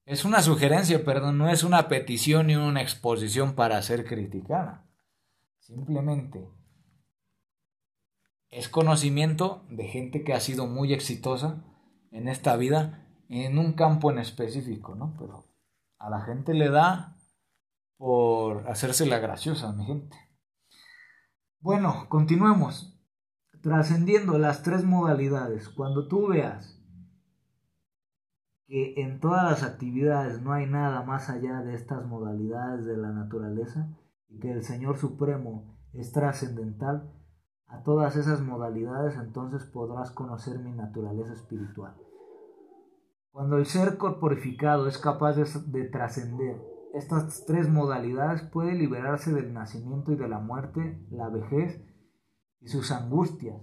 es 0.05 0.25
una 0.25 0.43
sugerencia, 0.43 1.05
perdón, 1.05 1.39
no 1.39 1.49
es 1.49 1.65
una 1.65 1.89
petición 1.89 2.47
ni 2.47 2.57
una 2.57 2.83
exposición 2.83 3.55
para 3.55 3.81
ser 3.83 4.05
criticada. 4.05 4.87
Simplemente 5.59 6.49
es 8.51 8.69
conocimiento 8.69 9.65
de 9.69 9.89
gente 9.89 10.23
que 10.23 10.33
ha 10.33 10.41
sido 10.41 10.67
muy 10.67 10.93
exitosa 10.93 11.65
en 12.13 12.29
esta 12.29 12.55
vida 12.57 13.09
en 13.29 13.59
un 13.59 13.73
campo 13.73 14.11
en 14.13 14.19
específico, 14.19 14.95
¿no? 14.95 15.17
Pero 15.19 15.49
a 15.99 16.11
la 16.11 16.21
gente 16.21 16.55
le 16.55 16.69
da 16.69 17.17
por 17.97 18.69
hacerse 18.69 19.07
la 19.07 19.19
graciosa, 19.19 19.73
mi 19.73 19.87
gente. 19.87 20.17
Bueno, 21.65 22.11
continuemos. 22.11 22.95
Trascendiendo 23.63 24.37
las 24.37 24.63
tres 24.63 24.85
modalidades, 24.85 25.71
cuando 25.71 26.09
tú 26.09 26.29
veas 26.29 26.79
que 28.67 29.01
en 29.01 29.19
todas 29.19 29.45
las 29.45 29.63
actividades 29.63 30.43
no 30.43 30.53
hay 30.53 30.67
nada 30.67 31.05
más 31.05 31.31
allá 31.31 31.63
de 31.63 31.75
estas 31.75 32.05
modalidades 32.05 32.85
de 32.85 32.99
la 32.99 33.13
naturaleza 33.13 33.89
y 34.29 34.41
que 34.41 34.53
el 34.53 34.63
Señor 34.63 34.99
Supremo 34.99 35.75
es 35.95 36.13
trascendental, 36.13 37.11
a 37.67 37.83
todas 37.83 38.17
esas 38.17 38.43
modalidades 38.43 39.17
entonces 39.17 39.65
podrás 39.65 40.11
conocer 40.11 40.59
mi 40.59 40.73
naturaleza 40.73 41.33
espiritual. 41.33 41.97
Cuando 43.31 43.57
el 43.57 43.65
ser 43.65 43.97
corporificado 43.97 44.87
es 44.87 44.99
capaz 44.99 45.33
de, 45.37 45.47
de 45.69 45.89
trascender 45.89 46.74
estas 46.95 47.45
tres 47.45 47.69
modalidades, 47.69 48.43
puede 48.43 48.75
liberarse 48.75 49.33
del 49.33 49.53
nacimiento 49.53 50.13
y 50.13 50.17
de 50.17 50.29
la 50.29 50.39
muerte, 50.39 51.05
la 51.11 51.29
vejez 51.29 51.85
y 52.61 52.69
sus 52.69 52.93
angustias, 52.93 53.61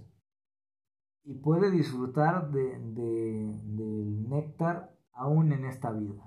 y 1.24 1.34
puede 1.40 1.70
disfrutar 1.70 2.50
de, 2.50 2.78
del 2.78 4.28
néctar 4.28 4.94
aún 5.12 5.52
en 5.52 5.64
esta 5.64 5.90
vida. 5.92 6.22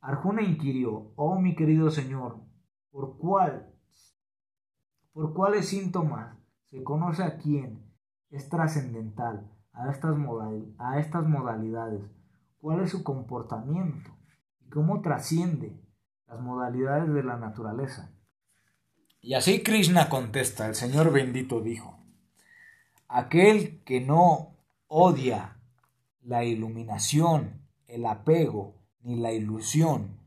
Arjuna 0.00 0.42
inquirió, 0.42 1.12
oh 1.14 1.38
mi 1.38 1.54
querido 1.54 1.90
Señor, 1.90 2.42
¿por 2.90 3.16
cuál, 3.16 3.72
por 5.12 5.32
cuáles 5.32 5.68
síntomas 5.68 6.36
se 6.70 6.82
conoce 6.82 7.22
a 7.22 7.38
quién 7.38 7.88
es 8.30 8.48
trascendental 8.48 9.48
a 9.72 9.84
a 10.78 10.98
estas 10.98 11.28
modalidades? 11.28 12.10
¿Cuál 12.58 12.80
es 12.80 12.90
su 12.90 13.04
comportamiento? 13.04 14.10
¿Y 14.60 14.68
cómo 14.70 15.00
trasciende 15.00 15.83
las 16.26 16.40
modalidades 16.40 17.12
de 17.12 17.22
la 17.22 17.36
naturaleza? 17.36 18.12
Y 19.20 19.34
así 19.34 19.62
Krishna 19.62 20.08
contesta, 20.08 20.66
el 20.66 20.74
Señor 20.74 21.12
bendito 21.12 21.60
dijo, 21.60 21.98
aquel 23.08 23.82
que 23.84 24.00
no 24.00 24.56
odia 24.86 25.58
la 26.20 26.44
iluminación 26.44 27.64
el 27.86 28.06
apego 28.06 28.74
ni 29.02 29.16
la 29.16 29.32
ilusión 29.32 30.18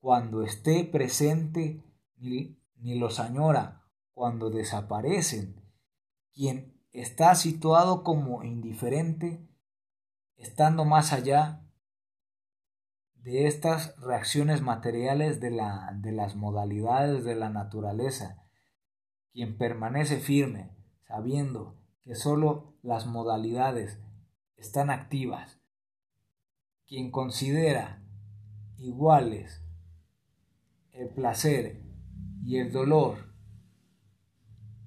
cuando 0.00 0.42
esté 0.42 0.84
presente 0.84 1.82
ni, 2.16 2.58
ni 2.76 2.98
los 2.98 3.18
añora 3.18 3.84
cuando 4.12 4.50
desaparecen. 4.50 5.62
Quien 6.34 6.78
está 6.92 7.34
situado 7.34 8.02
como 8.04 8.44
indiferente, 8.44 9.40
estando 10.36 10.84
más 10.84 11.12
allá 11.12 11.67
de 13.22 13.46
estas 13.46 13.96
reacciones 14.00 14.62
materiales 14.62 15.40
de, 15.40 15.50
la, 15.50 15.92
de 15.96 16.12
las 16.12 16.36
modalidades 16.36 17.24
de 17.24 17.34
la 17.34 17.50
naturaleza, 17.50 18.44
quien 19.32 19.58
permanece 19.58 20.18
firme, 20.18 20.70
sabiendo 21.06 21.76
que 22.02 22.14
sólo 22.14 22.74
las 22.82 23.06
modalidades 23.06 24.00
están 24.56 24.90
activas 24.90 25.58
quien 26.88 27.10
considera 27.10 28.02
iguales 28.78 29.62
el 30.92 31.10
placer 31.10 31.82
y 32.42 32.56
el 32.56 32.72
dolor 32.72 33.34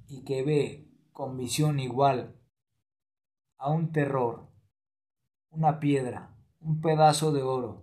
y 0.08 0.24
que 0.24 0.44
ve 0.44 0.91
con 1.12 1.38
visión 1.38 1.80
igual 1.80 2.36
a 3.58 3.70
un 3.70 3.91
terror, 3.91 4.50
una 5.52 5.80
piedra, 5.80 6.36
un 6.60 6.82
pedazo 6.82 7.32
de 7.32 7.44
oro. 7.44 7.81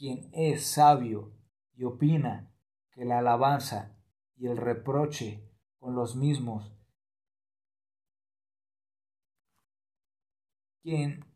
Quien 0.00 0.30
es 0.32 0.64
sabio 0.64 1.30
y 1.74 1.84
opina 1.84 2.50
que 2.92 3.04
la 3.04 3.18
alabanza 3.18 3.98
y 4.34 4.46
el 4.46 4.56
reproche 4.56 5.46
con 5.78 5.94
los 5.94 6.16
mismos, 6.16 6.74
quien, 10.80 11.26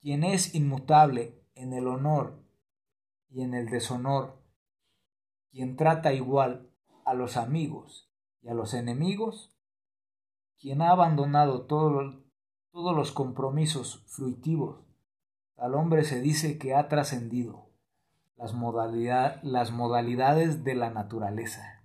quien 0.00 0.24
es 0.24 0.54
inmutable 0.54 1.44
en 1.54 1.74
el 1.74 1.86
honor 1.86 2.42
y 3.28 3.42
en 3.42 3.52
el 3.52 3.68
deshonor, 3.68 4.42
quien 5.50 5.76
trata 5.76 6.14
igual 6.14 6.72
a 7.04 7.12
los 7.12 7.36
amigos 7.36 8.10
y 8.40 8.48
a 8.48 8.54
los 8.54 8.72
enemigos, 8.72 9.54
quien 10.58 10.80
ha 10.80 10.92
abandonado 10.92 11.66
todos 11.66 12.24
los 12.72 13.12
compromisos 13.12 14.02
fruitivos, 14.06 14.85
al 15.56 15.74
hombre 15.74 16.04
se 16.04 16.20
dice 16.20 16.58
que 16.58 16.74
ha 16.74 16.88
trascendido 16.88 17.70
las, 18.36 18.52
modalidades 18.52 20.64
de 20.64 20.74
la 20.74 20.90
naturaleza. 20.90 21.82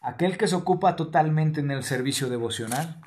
Aquel 0.00 0.38
que 0.38 0.48
se 0.48 0.56
ocupa 0.56 0.96
totalmente 0.96 1.60
en 1.60 1.70
el 1.70 1.82
servicio 1.82 2.30
devocional 2.30 3.02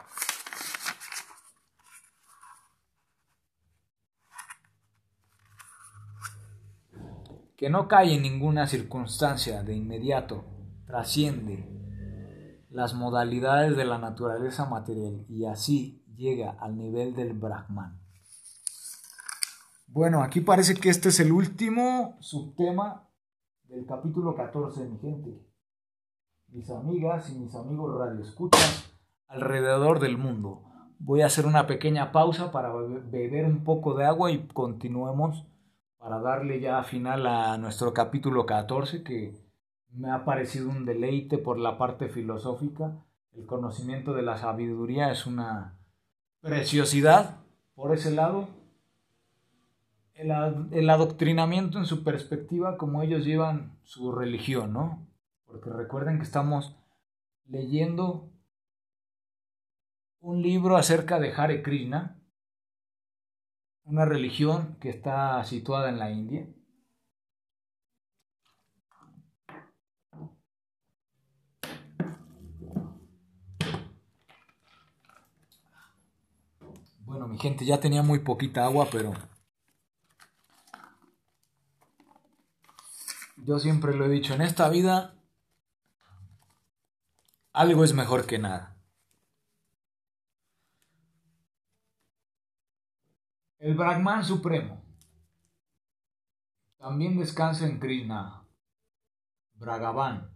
que 7.58 7.70
no 7.70 7.88
cae 7.88 8.16
en 8.16 8.24
ninguna 8.24 8.66
circunstancia 8.66 9.62
de 9.62 9.76
inmediato, 9.76 10.46
trasciende 10.88 11.82
las 12.72 12.96
modalidades 12.96 13.78
de 13.78 13.86
la 13.86 14.00
naturaleza 14.00 14.66
material 14.66 15.26
y 15.30 15.46
así 15.46 16.04
llega 16.16 16.58
al 16.60 16.76
nivel 16.76 17.14
del 17.14 17.34
Brahman. 17.34 18.01
Bueno, 19.94 20.24
aquí 20.24 20.40
parece 20.40 20.76
que 20.76 20.88
este 20.88 21.10
es 21.10 21.20
el 21.20 21.34
último 21.34 22.16
subtema 22.22 23.10
del 23.66 23.86
capítulo 23.86 24.34
14, 24.34 24.88
mi 24.88 24.98
gente. 25.00 25.46
Mis 26.48 26.70
amigas 26.70 27.30
y 27.30 27.38
mis 27.38 27.54
amigos 27.56 28.00
radioescuchas 28.00 28.90
alrededor 29.28 30.00
del 30.00 30.18
mundo. 30.18 30.64
Voy 30.98 31.24
a 31.24 31.26
hacer 31.26 31.46
una 31.46 31.68
pequeña 31.68 32.14
pausa 32.14 32.54
para 32.54 32.72
beber 32.72 33.44
un 33.46 33.66
poco 33.66 33.94
de 33.94 34.06
agua 34.06 34.32
y 34.32 34.48
continuemos 34.48 35.46
para 35.98 36.22
darle 36.22 36.62
ya 36.62 36.82
final 36.84 37.28
a 37.28 37.58
nuestro 37.58 37.94
capítulo 37.94 38.46
14, 38.46 39.04
que 39.04 39.36
me 39.90 40.10
ha 40.10 40.24
parecido 40.24 40.70
un 40.70 40.86
deleite 40.86 41.38
por 41.38 41.58
la 41.58 41.78
parte 41.78 42.08
filosófica. 42.08 43.04
El 43.34 43.46
conocimiento 43.46 44.14
de 44.14 44.22
la 44.22 44.38
sabiduría 44.38 45.12
es 45.12 45.28
una 45.28 45.78
preciosidad 46.40 47.42
por 47.76 47.94
ese 47.94 48.12
lado. 48.12 48.61
El, 50.22 50.88
adoctrinamiento 50.92 51.80
en 51.80 51.88
su 51.88 52.04
perspectiva, 52.04 52.78
como 52.78 53.02
ellos 53.02 53.26
llevan 53.26 53.80
su 53.82 54.12
religión, 54.12 54.72
¿no? 54.72 55.08
Porque 55.46 55.72
recuerden 55.72 56.18
que 56.18 56.24
estamos 56.24 56.78
leyendo 57.48 58.32
un 60.20 60.44
libro 60.44 60.78
acerca 60.78 61.20
de 61.20 61.34
Hare 61.34 61.64
Krishna, 61.64 62.22
una 63.84 64.06
religión 64.06 64.78
que 64.80 64.90
está 64.90 65.44
situada 65.44 65.90
en 65.90 65.98
la 65.98 66.12
India. 66.12 66.48
Bueno, 77.00 77.28
mi 77.28 77.40
gente, 77.40 77.66
ya 77.66 77.80
tenía 77.80 78.04
muy 78.04 78.20
poquita 78.20 78.66
agua, 78.66 78.88
pero 78.92 79.14
yo 83.52 83.60
siempre 83.60 83.94
lo 83.94 84.06
he 84.06 84.10
dicho, 84.10 84.34
en 84.34 84.42
esta 84.42 84.70
vida 84.70 85.14
algo 87.52 87.84
es 87.84 87.94
mejor 87.94 88.26
que 88.26 88.40
nada. 88.40 88.78
El 93.60 93.76
Brahman 93.76 94.24
Supremo 94.24 94.82
también 96.78 97.20
descansa 97.20 97.68
en 97.68 97.78
Krishna, 97.78 98.48
Bragavan. 99.56 100.34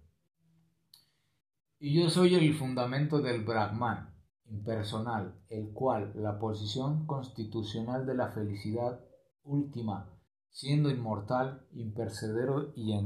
Y 1.79 1.97
yo 1.97 2.09
soy 2.09 2.35
el 2.35 2.53
fundamento 2.53 3.21
del 3.21 3.45
Brahman 3.45 4.13
impersonal, 4.47 5.41
el 5.47 5.71
cual 5.71 6.11
la 6.15 6.37
posición 6.37 7.07
constitucional 7.07 8.05
de 8.05 8.15
la 8.15 8.27
felicidad 8.33 8.99
última, 9.43 10.14
siendo 10.55 10.89
inmortal, 10.89 11.67
impercedero 11.73 12.71
y, 12.75 12.97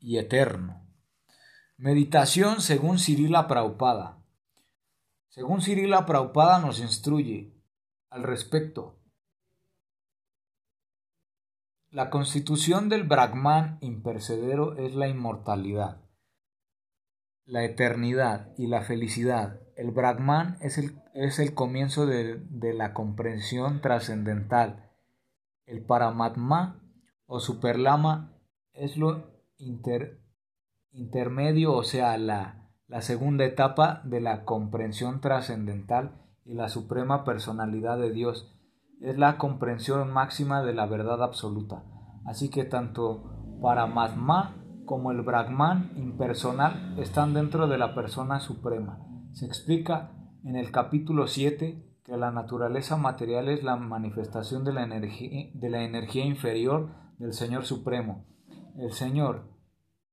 y 0.00 0.16
eterno. 0.16 0.82
Meditación 1.76 2.62
según 2.62 2.98
Cirila 2.98 3.46
Praupada. 3.46 4.24
Según 5.28 5.60
Cirila 5.60 6.06
Praupada 6.06 6.60
nos 6.60 6.80
instruye 6.80 7.52
al 8.08 8.22
respecto 8.22 8.98
la 11.94 12.10
constitución 12.10 12.88
del 12.88 13.04
Brahman 13.04 13.78
impercedero 13.80 14.76
es 14.78 14.96
la 14.96 15.06
inmortalidad, 15.06 15.98
la 17.44 17.62
eternidad 17.62 18.52
y 18.58 18.66
la 18.66 18.82
felicidad. 18.82 19.60
El 19.76 19.92
Brahman 19.92 20.56
es 20.60 20.76
el, 20.76 21.00
es 21.14 21.38
el 21.38 21.54
comienzo 21.54 22.06
de, 22.06 22.42
la 22.74 22.94
comprensión 22.94 23.80
trascendental. 23.80 24.90
El 25.66 25.84
Paramatma 25.84 26.80
o 27.26 27.40
Superlama 27.40 28.32
es 28.72 28.96
lo 28.96 29.30
intermedio, 30.92 31.72
o 31.74 31.82
sea, 31.82 32.18
la, 32.18 32.70
la 32.88 33.02
segunda 33.02 33.44
etapa 33.44 34.02
de 34.04 34.20
la 34.20 34.44
comprensión 34.44 35.20
trascendental 35.20 36.20
y 36.44 36.54
la 36.54 36.68
suprema 36.68 37.24
personalidad 37.24 37.98
de 37.98 38.12
Dios 38.12 38.54
es 39.00 39.18
la 39.18 39.38
comprensión 39.38 40.12
máxima 40.12 40.62
de 40.62 40.74
la 40.74 40.86
verdad 40.86 41.22
absoluta. 41.22 41.84
Así 42.24 42.50
que 42.50 42.64
tanto 42.64 43.58
Paramatma 43.60 44.56
como 44.84 45.10
el 45.10 45.22
Brahman 45.22 45.92
impersonal 45.96 46.98
están 46.98 47.34
dentro 47.34 47.66
de 47.66 47.78
la 47.78 47.94
persona 47.94 48.40
suprema. 48.40 48.98
Se 49.32 49.46
explica 49.46 50.12
en 50.44 50.56
el 50.56 50.70
capítulo 50.70 51.26
7 51.26 52.00
que 52.04 52.16
la 52.16 52.30
naturaleza 52.30 52.96
material 52.96 53.48
es 53.48 53.64
la 53.64 53.76
manifestación 53.76 54.64
de 54.64 54.74
la 54.74 54.82
energía, 54.82 55.50
de 55.54 55.70
la 55.70 55.82
energía 55.82 56.24
inferior 56.24 56.90
del 57.18 57.32
Señor 57.32 57.64
Supremo. 57.64 58.26
El 58.76 58.92
Señor 58.92 59.48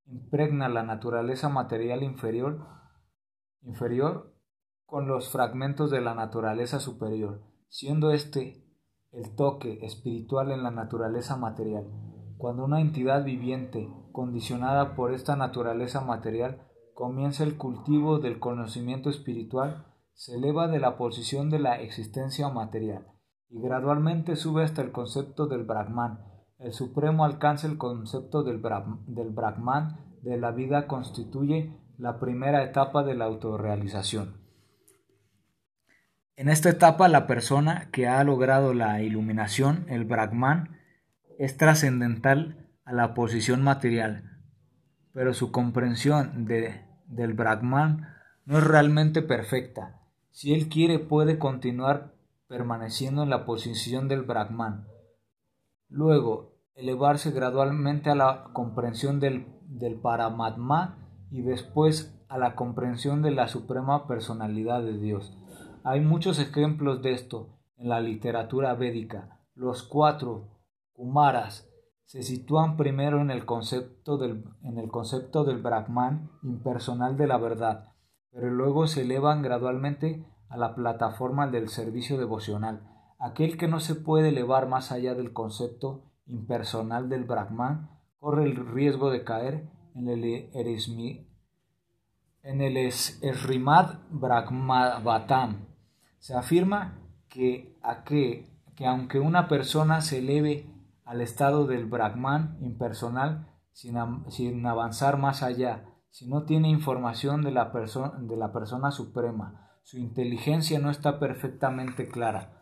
impregna 0.06 0.70
la 0.70 0.84
naturaleza 0.84 1.50
material 1.50 2.04
inferior, 2.04 2.68
inferior 3.62 4.36
con 4.86 5.08
los 5.08 5.30
fragmentos 5.32 5.90
de 5.90 6.02
la 6.02 6.16
naturaleza 6.16 6.80
superior, 6.80 7.44
siendo 7.70 8.12
este 8.12 8.62
el 9.12 9.36
toque 9.36 9.80
espiritual 9.86 10.52
en 10.52 10.64
la 10.64 10.72
naturaleza 10.72 11.36
material. 11.36 11.86
Cuando 12.38 12.66
una 12.66 12.82
entidad 12.82 13.24
viviente, 13.24 13.90
condicionada 14.12 14.96
por 14.96 15.14
esta 15.14 15.36
naturaleza 15.36 16.02
material, 16.02 16.68
comienza 16.94 17.44
el 17.44 17.58
cultivo 17.58 18.20
del 18.20 18.40
conocimiento 18.40 19.10
espiritual, 19.10 19.86
se 20.14 20.36
eleva 20.36 20.68
de 20.68 20.80
la 20.80 20.98
posición 20.98 21.50
de 21.50 21.60
la 21.60 21.82
existencia 21.82 22.50
material 22.50 23.08
y 23.50 23.62
gradualmente 23.62 24.36
sube 24.36 24.64
hasta 24.64 24.82
el 24.82 24.92
concepto 24.92 25.48
del 25.48 25.64
Brahman. 25.64 26.31
El 26.62 26.74
Supremo 26.74 27.26
alcanza 27.26 27.66
el 27.66 27.80
concepto 27.80 28.44
del, 28.44 28.62
del 29.08 29.30
Brahman 29.32 29.98
de 30.22 30.38
la 30.38 30.52
vida 30.52 30.86
constituye 30.86 31.76
la 31.98 32.20
primera 32.20 32.64
etapa 32.64 33.04
de 33.04 33.16
la 33.16 33.26
autorrealización. 33.26 34.38
En 36.36 36.50
esta 36.50 36.70
etapa 36.70 37.08
la 37.08 37.26
persona 37.26 37.90
que 37.92 38.08
ha 38.08 38.24
logrado 38.24 38.76
la 38.76 39.02
iluminación, 39.02 39.86
el 39.90 40.06
Brahman, 40.06 40.78
es 41.40 41.58
trascendental 41.58 42.70
a 42.86 42.94
la 42.94 43.16
posición 43.16 43.64
material, 43.64 44.40
pero 45.14 45.34
su 45.34 45.52
comprensión 45.52 46.46
de, 46.46 46.86
del 47.08 47.34
Brahman 47.34 48.08
no 48.46 48.60
es 48.60 48.64
realmente 48.64 49.24
perfecta. 49.24 50.00
Si 50.30 50.54
él 50.54 50.70
quiere 50.70 51.00
puede 51.00 51.40
continuar 51.40 52.14
permaneciendo 52.48 53.24
en 53.24 53.32
la 53.32 53.46
posición 53.46 54.08
del 54.08 54.22
Brahman. 54.22 54.88
Luego, 55.90 56.51
elevarse 56.76 57.32
gradualmente 57.32 58.10
a 58.10 58.16
la 58.16 58.50
comprensión 58.54 59.20
del, 59.20 59.48
del 59.66 60.00
Paramatma 60.00 60.98
y 61.30 61.42
después 61.42 62.18
a 62.30 62.38
la 62.38 62.56
comprensión 62.56 63.22
de 63.22 63.32
la 63.32 63.48
suprema 63.48 64.08
personalidad 64.08 64.82
de 64.82 64.98
Dios. 64.98 65.38
Hay 65.84 66.02
muchos 66.02 66.40
ejemplos 66.40 67.02
de 67.02 67.14
esto 67.14 67.58
en 67.78 67.90
la 67.90 68.00
literatura 68.00 68.74
védica. 68.76 69.40
Los 69.56 69.84
cuatro 69.84 70.50
Kumaras 70.94 71.68
se 72.06 72.24
sitúan 72.24 72.78
primero 72.78 73.22
en 73.22 73.32
el 73.32 73.46
concepto 73.46 74.18
del, 74.18 74.44
en 74.64 74.78
el 74.78 74.90
concepto 74.90 75.44
del 75.44 75.62
Brahman 75.62 76.30
impersonal 76.44 77.18
de 77.18 77.28
la 77.28 77.38
verdad, 77.38 77.94
pero 78.32 78.50
luego 78.50 78.88
se 78.88 79.02
elevan 79.02 79.42
gradualmente 79.42 80.26
a 80.50 80.58
la 80.58 80.76
plataforma 80.76 81.48
del 81.48 81.70
servicio 81.70 82.18
devocional. 82.18 82.88
Aquel 83.18 83.58
que 83.58 83.68
no 83.68 83.80
se 83.80 83.96
puede 83.96 84.30
elevar 84.30 84.68
más 84.68 84.92
allá 84.92 85.16
del 85.16 85.32
concepto 85.32 86.11
impersonal 86.32 87.10
del 87.10 87.26
Brahman 87.26 87.90
corre 88.20 88.46
el 88.46 88.56
riesgo 88.56 89.12
de 89.12 89.24
caer 89.24 89.70
en 89.96 90.08
el, 90.08 90.24
erismi, 90.54 91.28
en 92.44 92.62
el 92.62 92.78
Esrimad 92.78 94.00
Brahmavatam. 94.10 95.68
Se 96.20 96.36
afirma 96.36 97.00
que, 97.28 97.78
a 97.82 98.04
que, 98.04 98.48
que 98.76 98.86
aunque 98.86 99.20
una 99.20 99.48
persona 99.48 100.02
se 100.02 100.20
eleve 100.20 100.70
al 101.04 101.22
estado 101.22 101.68
del 101.68 101.86
Brahman 101.86 102.58
impersonal 102.62 103.48
sin, 103.74 103.96
sin 104.30 104.66
avanzar 104.66 105.18
más 105.18 105.44
allá, 105.44 105.86
si 106.10 106.28
no 106.28 106.44
tiene 106.44 106.70
información 106.70 107.42
de 107.42 107.52
la, 107.52 107.72
de 108.20 108.38
la 108.38 108.52
persona 108.52 108.92
suprema, 108.92 109.72
su 109.84 109.98
inteligencia 109.98 110.80
no 110.80 110.90
está 110.90 111.20
perfectamente 111.20 112.08
clara. 112.08 112.61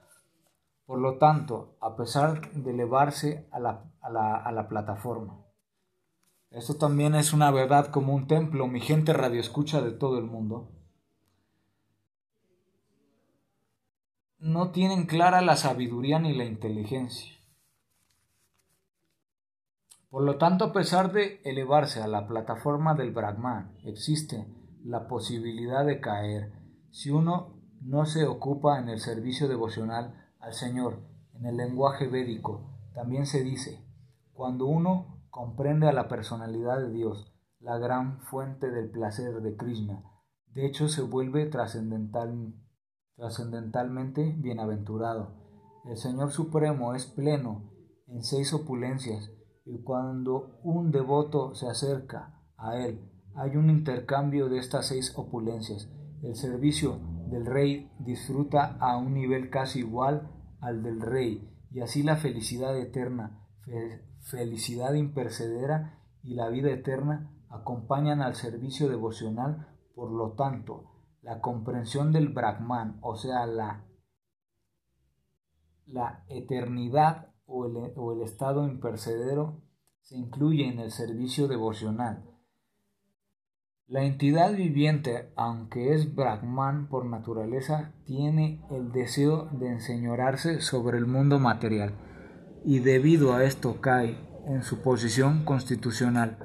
Por 0.90 1.02
lo 1.02 1.20
tanto, 1.20 1.78
a 1.82 1.96
pesar 1.96 2.52
de 2.52 2.72
elevarse 2.72 3.48
a 3.52 3.60
la, 3.60 4.68
plataforma. 4.68 5.46
Esto 6.50 6.78
también 6.78 7.14
es 7.14 7.32
una 7.32 7.52
verdad 7.52 7.92
como 7.92 8.16
un 8.16 8.26
templo, 8.26 8.66
mi 8.66 8.82
gente 8.82 9.14
radioescucha 9.14 9.82
de 9.84 9.92
todo 9.92 10.18
el 10.18 10.26
mundo. 10.26 10.72
No 14.40 14.72
tienen 14.72 15.06
clara 15.06 15.42
la 15.42 15.58
sabiduría 15.58 16.18
ni 16.18 16.34
la 16.34 16.46
inteligencia. 16.46 17.36
Por 20.10 20.24
lo 20.24 20.40
tanto, 20.40 20.66
a 20.66 20.74
pesar 20.74 21.12
de 21.12 21.40
elevarse 21.46 22.02
a 22.02 22.08
la 22.08 22.26
plataforma 22.26 22.96
del 22.96 23.12
Brahman, 23.12 23.78
existe 23.84 24.48
la 24.84 25.08
posibilidad 25.08 25.86
de 25.86 26.02
caer 26.02 26.52
si 26.90 27.12
uno 27.12 27.62
no 27.80 28.08
se 28.08 28.26
ocupa 28.26 28.80
en 28.80 28.90
el 28.90 29.00
servicio 29.00 29.48
devocional 29.48 30.26
al 30.40 30.54
Señor. 30.54 31.00
En 31.34 31.46
el 31.46 31.58
lenguaje 31.58 32.08
védico 32.08 32.70
también 32.94 33.26
se 33.26 33.44
dice, 33.44 33.86
cuando 34.34 34.66
uno 34.66 35.24
comprende 35.30 35.88
a 35.88 35.94
la 35.94 36.08
personalidad 36.08 36.80
de 36.80 36.92
Dios, 36.92 37.34
la 37.60 37.78
gran 37.78 38.22
fuente 38.22 38.72
del 38.72 38.90
placer 38.90 39.42
de 39.42 39.56
Krishna, 39.56 40.04
de 40.54 40.66
hecho 40.66 40.90
se 40.90 41.02
vuelve 41.02 41.46
trascendental, 41.46 42.54
trascendentalmente 43.16 44.36
bienaventurado. 44.38 45.36
El 45.86 45.98
Señor 45.98 46.32
Supremo 46.32 46.96
es 46.96 47.06
pleno 47.06 47.72
en 48.08 48.24
seis 48.24 48.54
opulencias 48.54 49.32
y 49.66 49.84
cuando 49.84 50.60
un 50.64 50.92
devoto 50.92 51.54
se 51.54 51.68
acerca 51.68 52.42
a 52.58 52.78
Él, 52.78 53.10
hay 53.36 53.56
un 53.56 53.70
intercambio 53.70 54.50
de 54.50 54.58
estas 54.58 54.88
seis 54.88 55.14
opulencias. 55.16 55.90
El 56.22 56.36
servicio 56.36 57.00
del 57.30 57.46
Rey 57.46 57.92
disfruta 58.00 58.78
a 58.80 58.98
un 58.98 59.14
nivel 59.14 59.50
casi 59.50 59.80
igual 59.80 60.32
al 60.62 60.84
del 60.84 61.02
Rey, 61.02 61.50
y 61.72 61.82
así 61.82 62.04
la 62.04 62.18
felicidad 62.18 62.78
eterna, 62.78 63.48
felicidad 64.22 64.94
impercedera 64.94 66.00
y 66.24 66.36
la 66.36 66.50
vida 66.50 66.72
eterna 66.72 67.32
acompañan 67.50 68.22
al 68.22 68.36
servicio 68.36 68.90
devocional, 68.90 69.68
por 69.96 70.12
lo 70.12 70.34
tanto, 70.34 70.90
la 71.22 71.42
comprensión 71.42 72.12
del 72.12 72.30
Brahman, 72.30 73.00
o 73.02 73.16
sea, 73.16 73.46
la, 73.46 73.86
la 75.86 76.24
eternidad 76.30 77.34
o 77.46 77.66
el, 77.66 77.94
o 77.96 78.14
el 78.14 78.22
estado 78.22 78.68
impercedero, 78.68 79.62
se 80.02 80.18
incluye 80.18 80.68
en 80.68 80.80
el 80.80 80.92
servicio 80.92 81.48
devocional. 81.48 82.29
La 83.90 84.04
entidad 84.04 84.54
viviente, 84.54 85.32
aunque 85.36 85.96
es 85.96 86.14
Brahman 86.14 86.90
por 86.90 87.08
naturaleza, 87.08 87.92
tiene 88.06 88.64
el 88.70 88.92
deseo 88.92 89.50
de 89.52 89.68
enseñorarse 89.68 90.62
sobre 90.62 91.00
el 91.00 91.08
mundo 91.08 91.40
material 91.40 91.96
y 92.64 92.82
debido 92.82 93.34
a 93.34 93.44
esto 93.44 93.82
cae 93.82 94.16
en 94.46 94.62
su 94.62 94.84
posición 94.84 95.44
constitucional. 95.44 96.38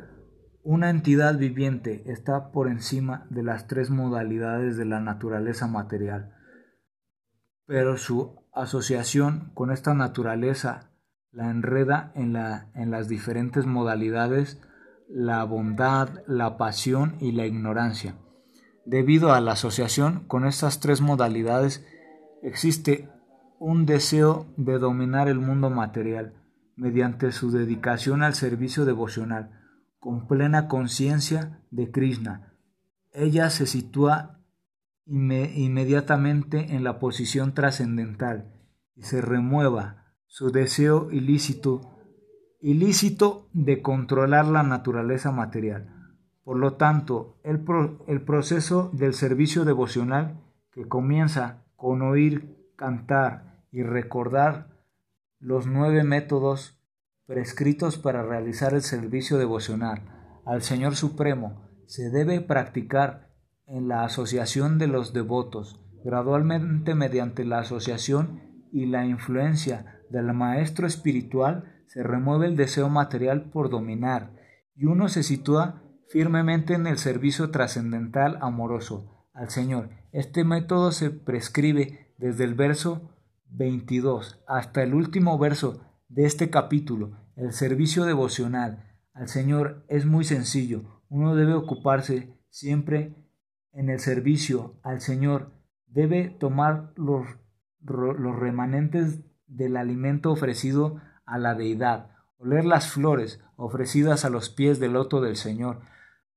Una 0.63 0.89
entidad 0.89 1.37
viviente 1.37 2.11
está 2.11 2.51
por 2.51 2.67
encima 2.67 3.27
de 3.29 3.43
las 3.43 3.67
tres 3.67 3.91
modalidades 3.91 4.79
de 4.79 4.87
la 4.87 5.01
naturaleza 5.01 5.67
material, 5.67 6.33
pero 7.67 7.99
su 7.99 8.43
asociación 8.55 9.51
con 9.53 9.71
esta 9.71 9.93
naturaleza 9.93 10.93
la 11.31 11.51
enreda 11.51 12.11
en, 12.15 12.33
la, 12.33 12.71
en 12.75 12.91
las 12.91 13.07
diferentes 13.07 13.67
modalidades 13.67 14.63
la 15.09 15.45
bondad, 15.45 16.23
la 16.27 16.57
pasión 16.57 17.17
y 17.21 17.33
la 17.33 17.47
ignorancia. 17.47 18.17
Debido 18.85 19.33
a 19.33 19.41
la 19.41 19.53
asociación 19.53 20.25
con 20.27 20.47
estas 20.47 20.81
tres 20.81 21.01
modalidades, 21.01 21.87
existe 22.43 23.09
un 23.59 23.87
deseo 23.87 24.47
de 24.57 24.79
dominar 24.79 25.29
el 25.29 25.39
mundo 25.39 25.71
material 25.71 26.35
mediante 26.77 27.33
su 27.33 27.51
dedicación 27.51 28.23
al 28.23 28.35
servicio 28.35 28.85
devocional, 28.85 29.51
con 29.99 30.27
plena 30.27 30.69
conciencia 30.69 31.63
de 31.71 31.91
Krishna. 31.91 32.55
Ella 33.13 33.49
se 33.49 33.67
sitúa 33.67 34.41
inmediatamente 35.07 36.75
en 36.75 36.85
la 36.85 36.99
posición 36.99 37.55
trascendental 37.55 38.53
y 38.97 39.03
se 39.03 39.21
remueva 39.21 40.15
su 40.27 40.51
deseo 40.51 41.11
ilícito 41.11 41.94
ilícito 42.65 43.47
de 43.53 43.83
controlar 43.83 44.47
la 44.47 44.63
naturaleza 44.63 45.31
material. 45.31 46.15
Por 46.45 46.57
lo 46.57 46.75
tanto, 46.75 47.37
el, 47.45 47.63
el 48.07 48.23
proceso 48.23 48.91
del 48.95 49.13
servicio 49.13 49.67
devocional 49.67 50.41
que 50.73 50.89
comienza 50.89 51.63
con 51.77 52.01
oír, 52.01 52.57
cantar 52.75 53.61
y 53.71 53.83
recordar 53.83 54.69
los 55.41 55.67
nueve 55.67 56.05
métodos 56.05 56.81
prescritos 57.27 57.99
para 57.99 58.23
realizar 58.23 58.73
el 58.73 58.81
servicio 58.81 59.37
devocional 59.37 60.41
al 60.47 60.63
Señor 60.63 60.97
Supremo 60.97 61.69
se 61.87 62.09
debe 62.09 62.41
practicar 62.41 63.29
en 63.67 63.89
la 63.89 64.05
asociación 64.05 64.79
de 64.79 64.87
los 64.87 65.13
devotos, 65.13 65.83
gradualmente 66.03 66.95
mediante 66.95 67.45
la 67.45 67.59
asociación 67.59 68.41
y 68.73 68.87
la 68.87 69.05
influencia 69.05 70.01
del 70.09 70.33
Maestro 70.33 70.87
Espiritual 70.87 71.74
se 71.87 72.03
remueve 72.03 72.47
el 72.47 72.57
deseo 72.57 72.89
material 72.89 73.51
por 73.51 73.71
dominar 73.71 74.33
y 74.75 74.87
uno 74.87 75.09
se 75.09 75.23
sitúa 75.23 75.83
firmemente 76.09 76.75
en 76.75 76.87
el 76.87 76.99
servicio 76.99 77.51
trascendental 77.51 78.39
amoroso 78.41 79.27
al 79.33 79.51
Señor. 79.51 79.91
Este 80.13 80.45
método 80.45 80.93
se 80.93 81.11
prescribe 81.11 82.13
desde 82.19 82.45
el 82.45 82.55
verso 82.55 83.11
22 83.51 84.43
hasta 84.47 84.83
el 84.83 84.95
último 84.95 85.39
verso 85.39 85.83
de 86.09 86.25
este 86.25 86.51
capítulo. 86.51 87.19
El 87.37 87.53
servicio 87.53 88.05
devocional 88.05 88.85
al 89.13 89.29
Señor 89.29 89.85
es 89.89 90.07
muy 90.07 90.25
sencillo. 90.25 91.03
Uno 91.09 91.35
debe 91.35 91.55
ocuparse 91.55 92.37
siempre 92.49 93.15
en 93.73 93.91
el 93.91 94.01
servicio 94.01 94.79
al 94.83 95.01
Señor. 95.01 95.53
Debe 95.87 96.29
tomar 96.29 96.93
los, 96.97 97.27
los 97.81 98.37
remanentes 98.37 99.21
del 99.47 99.77
alimento 99.77 100.33
ofrecido 100.33 101.01
a 101.27 101.39
la 101.39 101.55
deidad, 101.55 102.11
oler 102.39 102.65
las 102.65 102.89
flores 102.89 103.41
ofrecidas 103.57 104.25
a 104.25 104.31
los 104.31 104.51
pies 104.51 104.81
del 104.81 104.95
loto 104.95 105.21
del 105.21 105.37
Señor, 105.37 105.81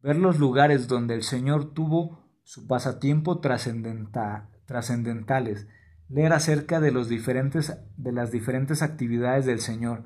ver 0.02 0.18
los 0.18 0.40
lugares 0.40 0.88
donde 0.88 1.16
el 1.16 1.24
Señor 1.24 1.74
tuvo 1.74 2.24
su 2.44 2.68
pasatiempo 2.68 3.40
trascendentales, 3.40 5.68
leer 6.10 6.34
acerca 6.34 6.80
de, 6.80 6.92
los 6.92 7.10
diferentes, 7.10 7.78
de 7.98 8.12
las 8.12 8.32
diferentes 8.32 8.82
actividades 8.82 9.46
del 9.46 9.60
Señor, 9.60 10.06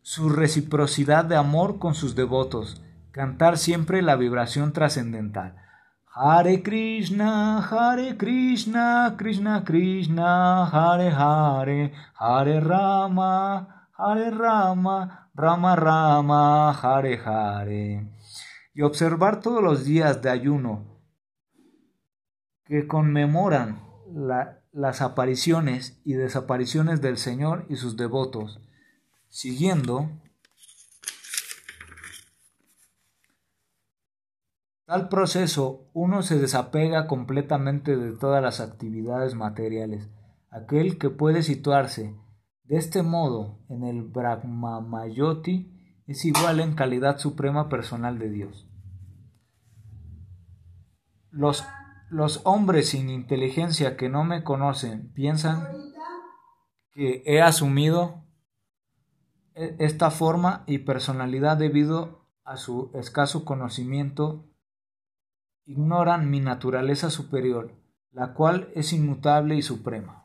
su 0.00 0.30
reciprocidad 0.30 1.26
de 1.26 1.36
amor 1.36 1.78
con 1.78 1.94
sus 1.94 2.14
devotos, 2.14 2.82
cantar 3.10 3.58
siempre 3.58 4.00
la 4.00 4.16
vibración 4.16 4.72
trascendental. 4.72 5.56
Hare 6.20 6.64
Krishna, 6.64 7.60
Hare 7.60 8.16
Krishna, 8.16 9.14
Krishna 9.16 9.62
Krishna, 9.64 10.66
Hare 10.66 11.10
Hare, 11.12 11.92
Hare 12.18 12.58
Rama, 12.58 13.86
Hare 13.96 14.30
Rama, 14.30 15.30
Rama 15.32 15.76
Rama, 15.76 16.72
Hare 16.72 17.20
Hare. 17.24 18.10
Y 18.74 18.82
observar 18.82 19.38
todos 19.38 19.62
los 19.62 19.84
días 19.84 20.20
de 20.20 20.30
ayuno 20.30 20.98
que 22.64 22.88
conmemoran 22.88 23.80
las 24.72 25.02
apariciones 25.02 26.00
y 26.04 26.14
desapariciones 26.14 27.00
del 27.00 27.16
Señor 27.16 27.64
y 27.68 27.76
sus 27.76 27.96
devotos, 27.96 28.60
siguiendo 29.28 30.10
tal 34.88 35.10
proceso 35.10 35.86
uno 35.92 36.22
se 36.22 36.38
desapega 36.38 37.06
completamente 37.06 37.94
de 37.94 38.16
todas 38.16 38.42
las 38.42 38.60
actividades 38.60 39.34
materiales. 39.34 40.08
Aquel 40.50 40.96
que 40.96 41.10
puede 41.10 41.42
situarse 41.42 42.16
De 42.64 42.76
este 42.76 43.02
modo, 43.02 43.58
en 43.68 43.84
el 43.84 44.02
Brahmamayoti 44.02 45.74
es 46.06 46.24
igual 46.24 46.60
en 46.60 46.74
calidad 46.74 47.18
suprema 47.18 47.68
personal 47.68 48.18
de 48.18 48.30
Dios. 48.30 48.66
Los, 51.30 51.64
los 52.08 52.40
hombres 52.44 52.90
sin 52.90 53.10
inteligencia 53.10 53.96
que 53.96 54.08
no 54.08 54.24
me 54.24 54.42
conocen 54.42 55.12
piensan 55.12 55.68
que 56.92 57.22
he 57.26 57.42
asumido 57.42 58.24
e, 59.54 59.76
esta 59.78 60.10
forma 60.10 60.64
y 60.66 60.78
personalidad 60.78 61.58
debido 61.58 62.26
a 62.44 62.56
su 62.56 62.90
escaso 62.94 63.44
conocimiento, 63.44 64.47
ignoran 65.68 66.30
mi 66.30 66.40
naturaleza 66.40 67.10
superior, 67.10 67.74
la 68.12 68.32
cual 68.32 68.70
es 68.74 68.94
inmutable 68.94 69.54
y 69.54 69.62
suprema. 69.62 70.24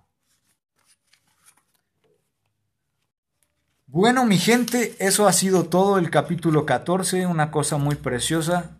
Bueno, 3.85 4.25
mi 4.25 4.37
gente, 4.37 4.95
eso 4.99 5.27
ha 5.27 5.33
sido 5.33 5.65
todo 5.65 5.97
el 5.97 6.09
capítulo 6.09 6.65
14, 6.65 7.27
una 7.27 7.51
cosa 7.51 7.77
muy 7.77 7.95
preciosa. 7.95 8.79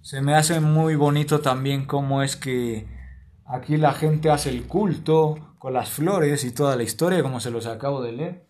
Se 0.00 0.22
me 0.22 0.34
hace 0.34 0.60
muy 0.60 0.96
bonito 0.96 1.40
también 1.40 1.84
cómo 1.84 2.22
es 2.22 2.36
que 2.36 2.88
aquí 3.44 3.76
la 3.76 3.92
gente 3.92 4.30
hace 4.30 4.48
el 4.48 4.66
culto 4.66 5.56
con 5.58 5.74
las 5.74 5.90
flores 5.90 6.42
y 6.42 6.52
toda 6.52 6.74
la 6.74 6.84
historia, 6.84 7.22
como 7.22 7.38
se 7.38 7.50
los 7.50 7.66
acabo 7.66 8.00
de 8.00 8.12
leer. 8.12 8.48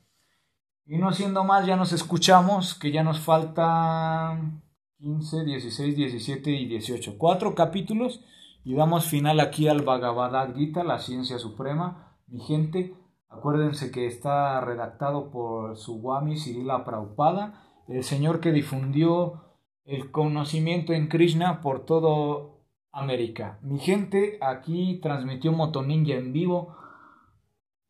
Y 0.87 0.97
no 0.97 1.13
siendo 1.13 1.43
más, 1.43 1.67
ya 1.67 1.77
nos 1.77 1.93
escuchamos, 1.93 2.77
que 2.77 2.93
ya 2.93 3.03
nos 3.03 3.19
faltan 3.19 4.63
15, 4.99 5.45
16, 5.45 5.97
17 5.97 6.51
y 6.51 6.67
18. 6.67 7.19
Cuatro 7.19 7.55
capítulos 7.55 8.25
y 8.65 8.75
damos 8.75 9.07
final 9.07 9.39
aquí 9.39 9.69
al 9.69 9.83
Bhagavad 9.83 10.55
Gita, 10.57 10.83
la 10.83 10.99
ciencia 10.99 11.39
suprema. 11.39 12.17
Mi 12.27 12.41
gente, 12.41 12.95
acuérdense 13.29 13.93
que 13.93 14.07
está 14.07 14.61
redactado 14.61 15.31
por 15.31 15.77
Swami 15.77 16.37
Sirila 16.37 16.85
Prabhupada, 16.85 17.63
el 17.87 18.03
señor 18.03 18.41
que 18.41 18.51
difundió 18.51 19.45
el 19.85 20.11
conocimiento 20.11 20.93
en 20.93 21.09
Krishna 21.09 21.61
por 21.61 21.87
todo 21.87 22.65
América. 22.91 23.61
Mi 23.63 23.79
gente, 23.79 24.39
aquí 24.41 24.99
transmitió 25.01 25.53
Motoninja 25.53 26.15
en 26.15 26.33
vivo 26.33 26.75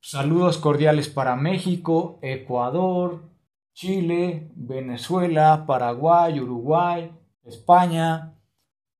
Saludos 0.00 0.58
cordiales 0.58 1.08
para 1.08 1.34
México, 1.34 2.20
Ecuador, 2.22 3.27
Chile, 3.78 4.50
Venezuela, 4.56 5.64
Paraguay, 5.64 6.40
Uruguay, 6.40 7.12
España, 7.44 8.34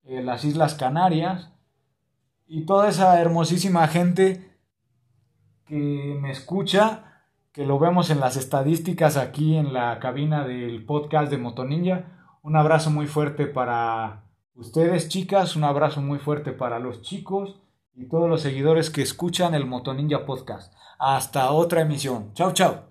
eh, 0.05 0.23
las 0.23 0.45
Islas 0.45 0.73
Canarias 0.75 1.51
y 2.47 2.65
toda 2.65 2.87
esa 2.87 3.19
hermosísima 3.19 3.85
gente 3.89 4.57
que 5.65 6.17
me 6.21 6.31
escucha, 6.31 7.25
que 7.51 7.65
lo 7.65 7.77
vemos 7.77 8.09
en 8.09 8.21
las 8.21 8.37
estadísticas 8.37 9.17
aquí 9.17 9.57
en 9.57 9.73
la 9.73 9.99
cabina 9.99 10.47
del 10.47 10.85
podcast 10.85 11.29
de 11.29 11.39
Motoninja. 11.39 12.37
Un 12.41 12.55
abrazo 12.55 12.89
muy 12.89 13.07
fuerte 13.07 13.47
para 13.47 14.29
ustedes 14.55 15.09
chicas, 15.09 15.57
un 15.57 15.65
abrazo 15.65 16.01
muy 16.01 16.19
fuerte 16.19 16.53
para 16.53 16.79
los 16.79 17.01
chicos 17.01 17.59
y 17.93 18.07
todos 18.07 18.29
los 18.29 18.41
seguidores 18.41 18.89
que 18.89 19.01
escuchan 19.01 19.53
el 19.55 19.65
Motoninja 19.65 20.25
Podcast. 20.25 20.73
Hasta 20.97 21.51
otra 21.51 21.81
emisión. 21.81 22.33
Chao, 22.33 22.53
chao. 22.53 22.88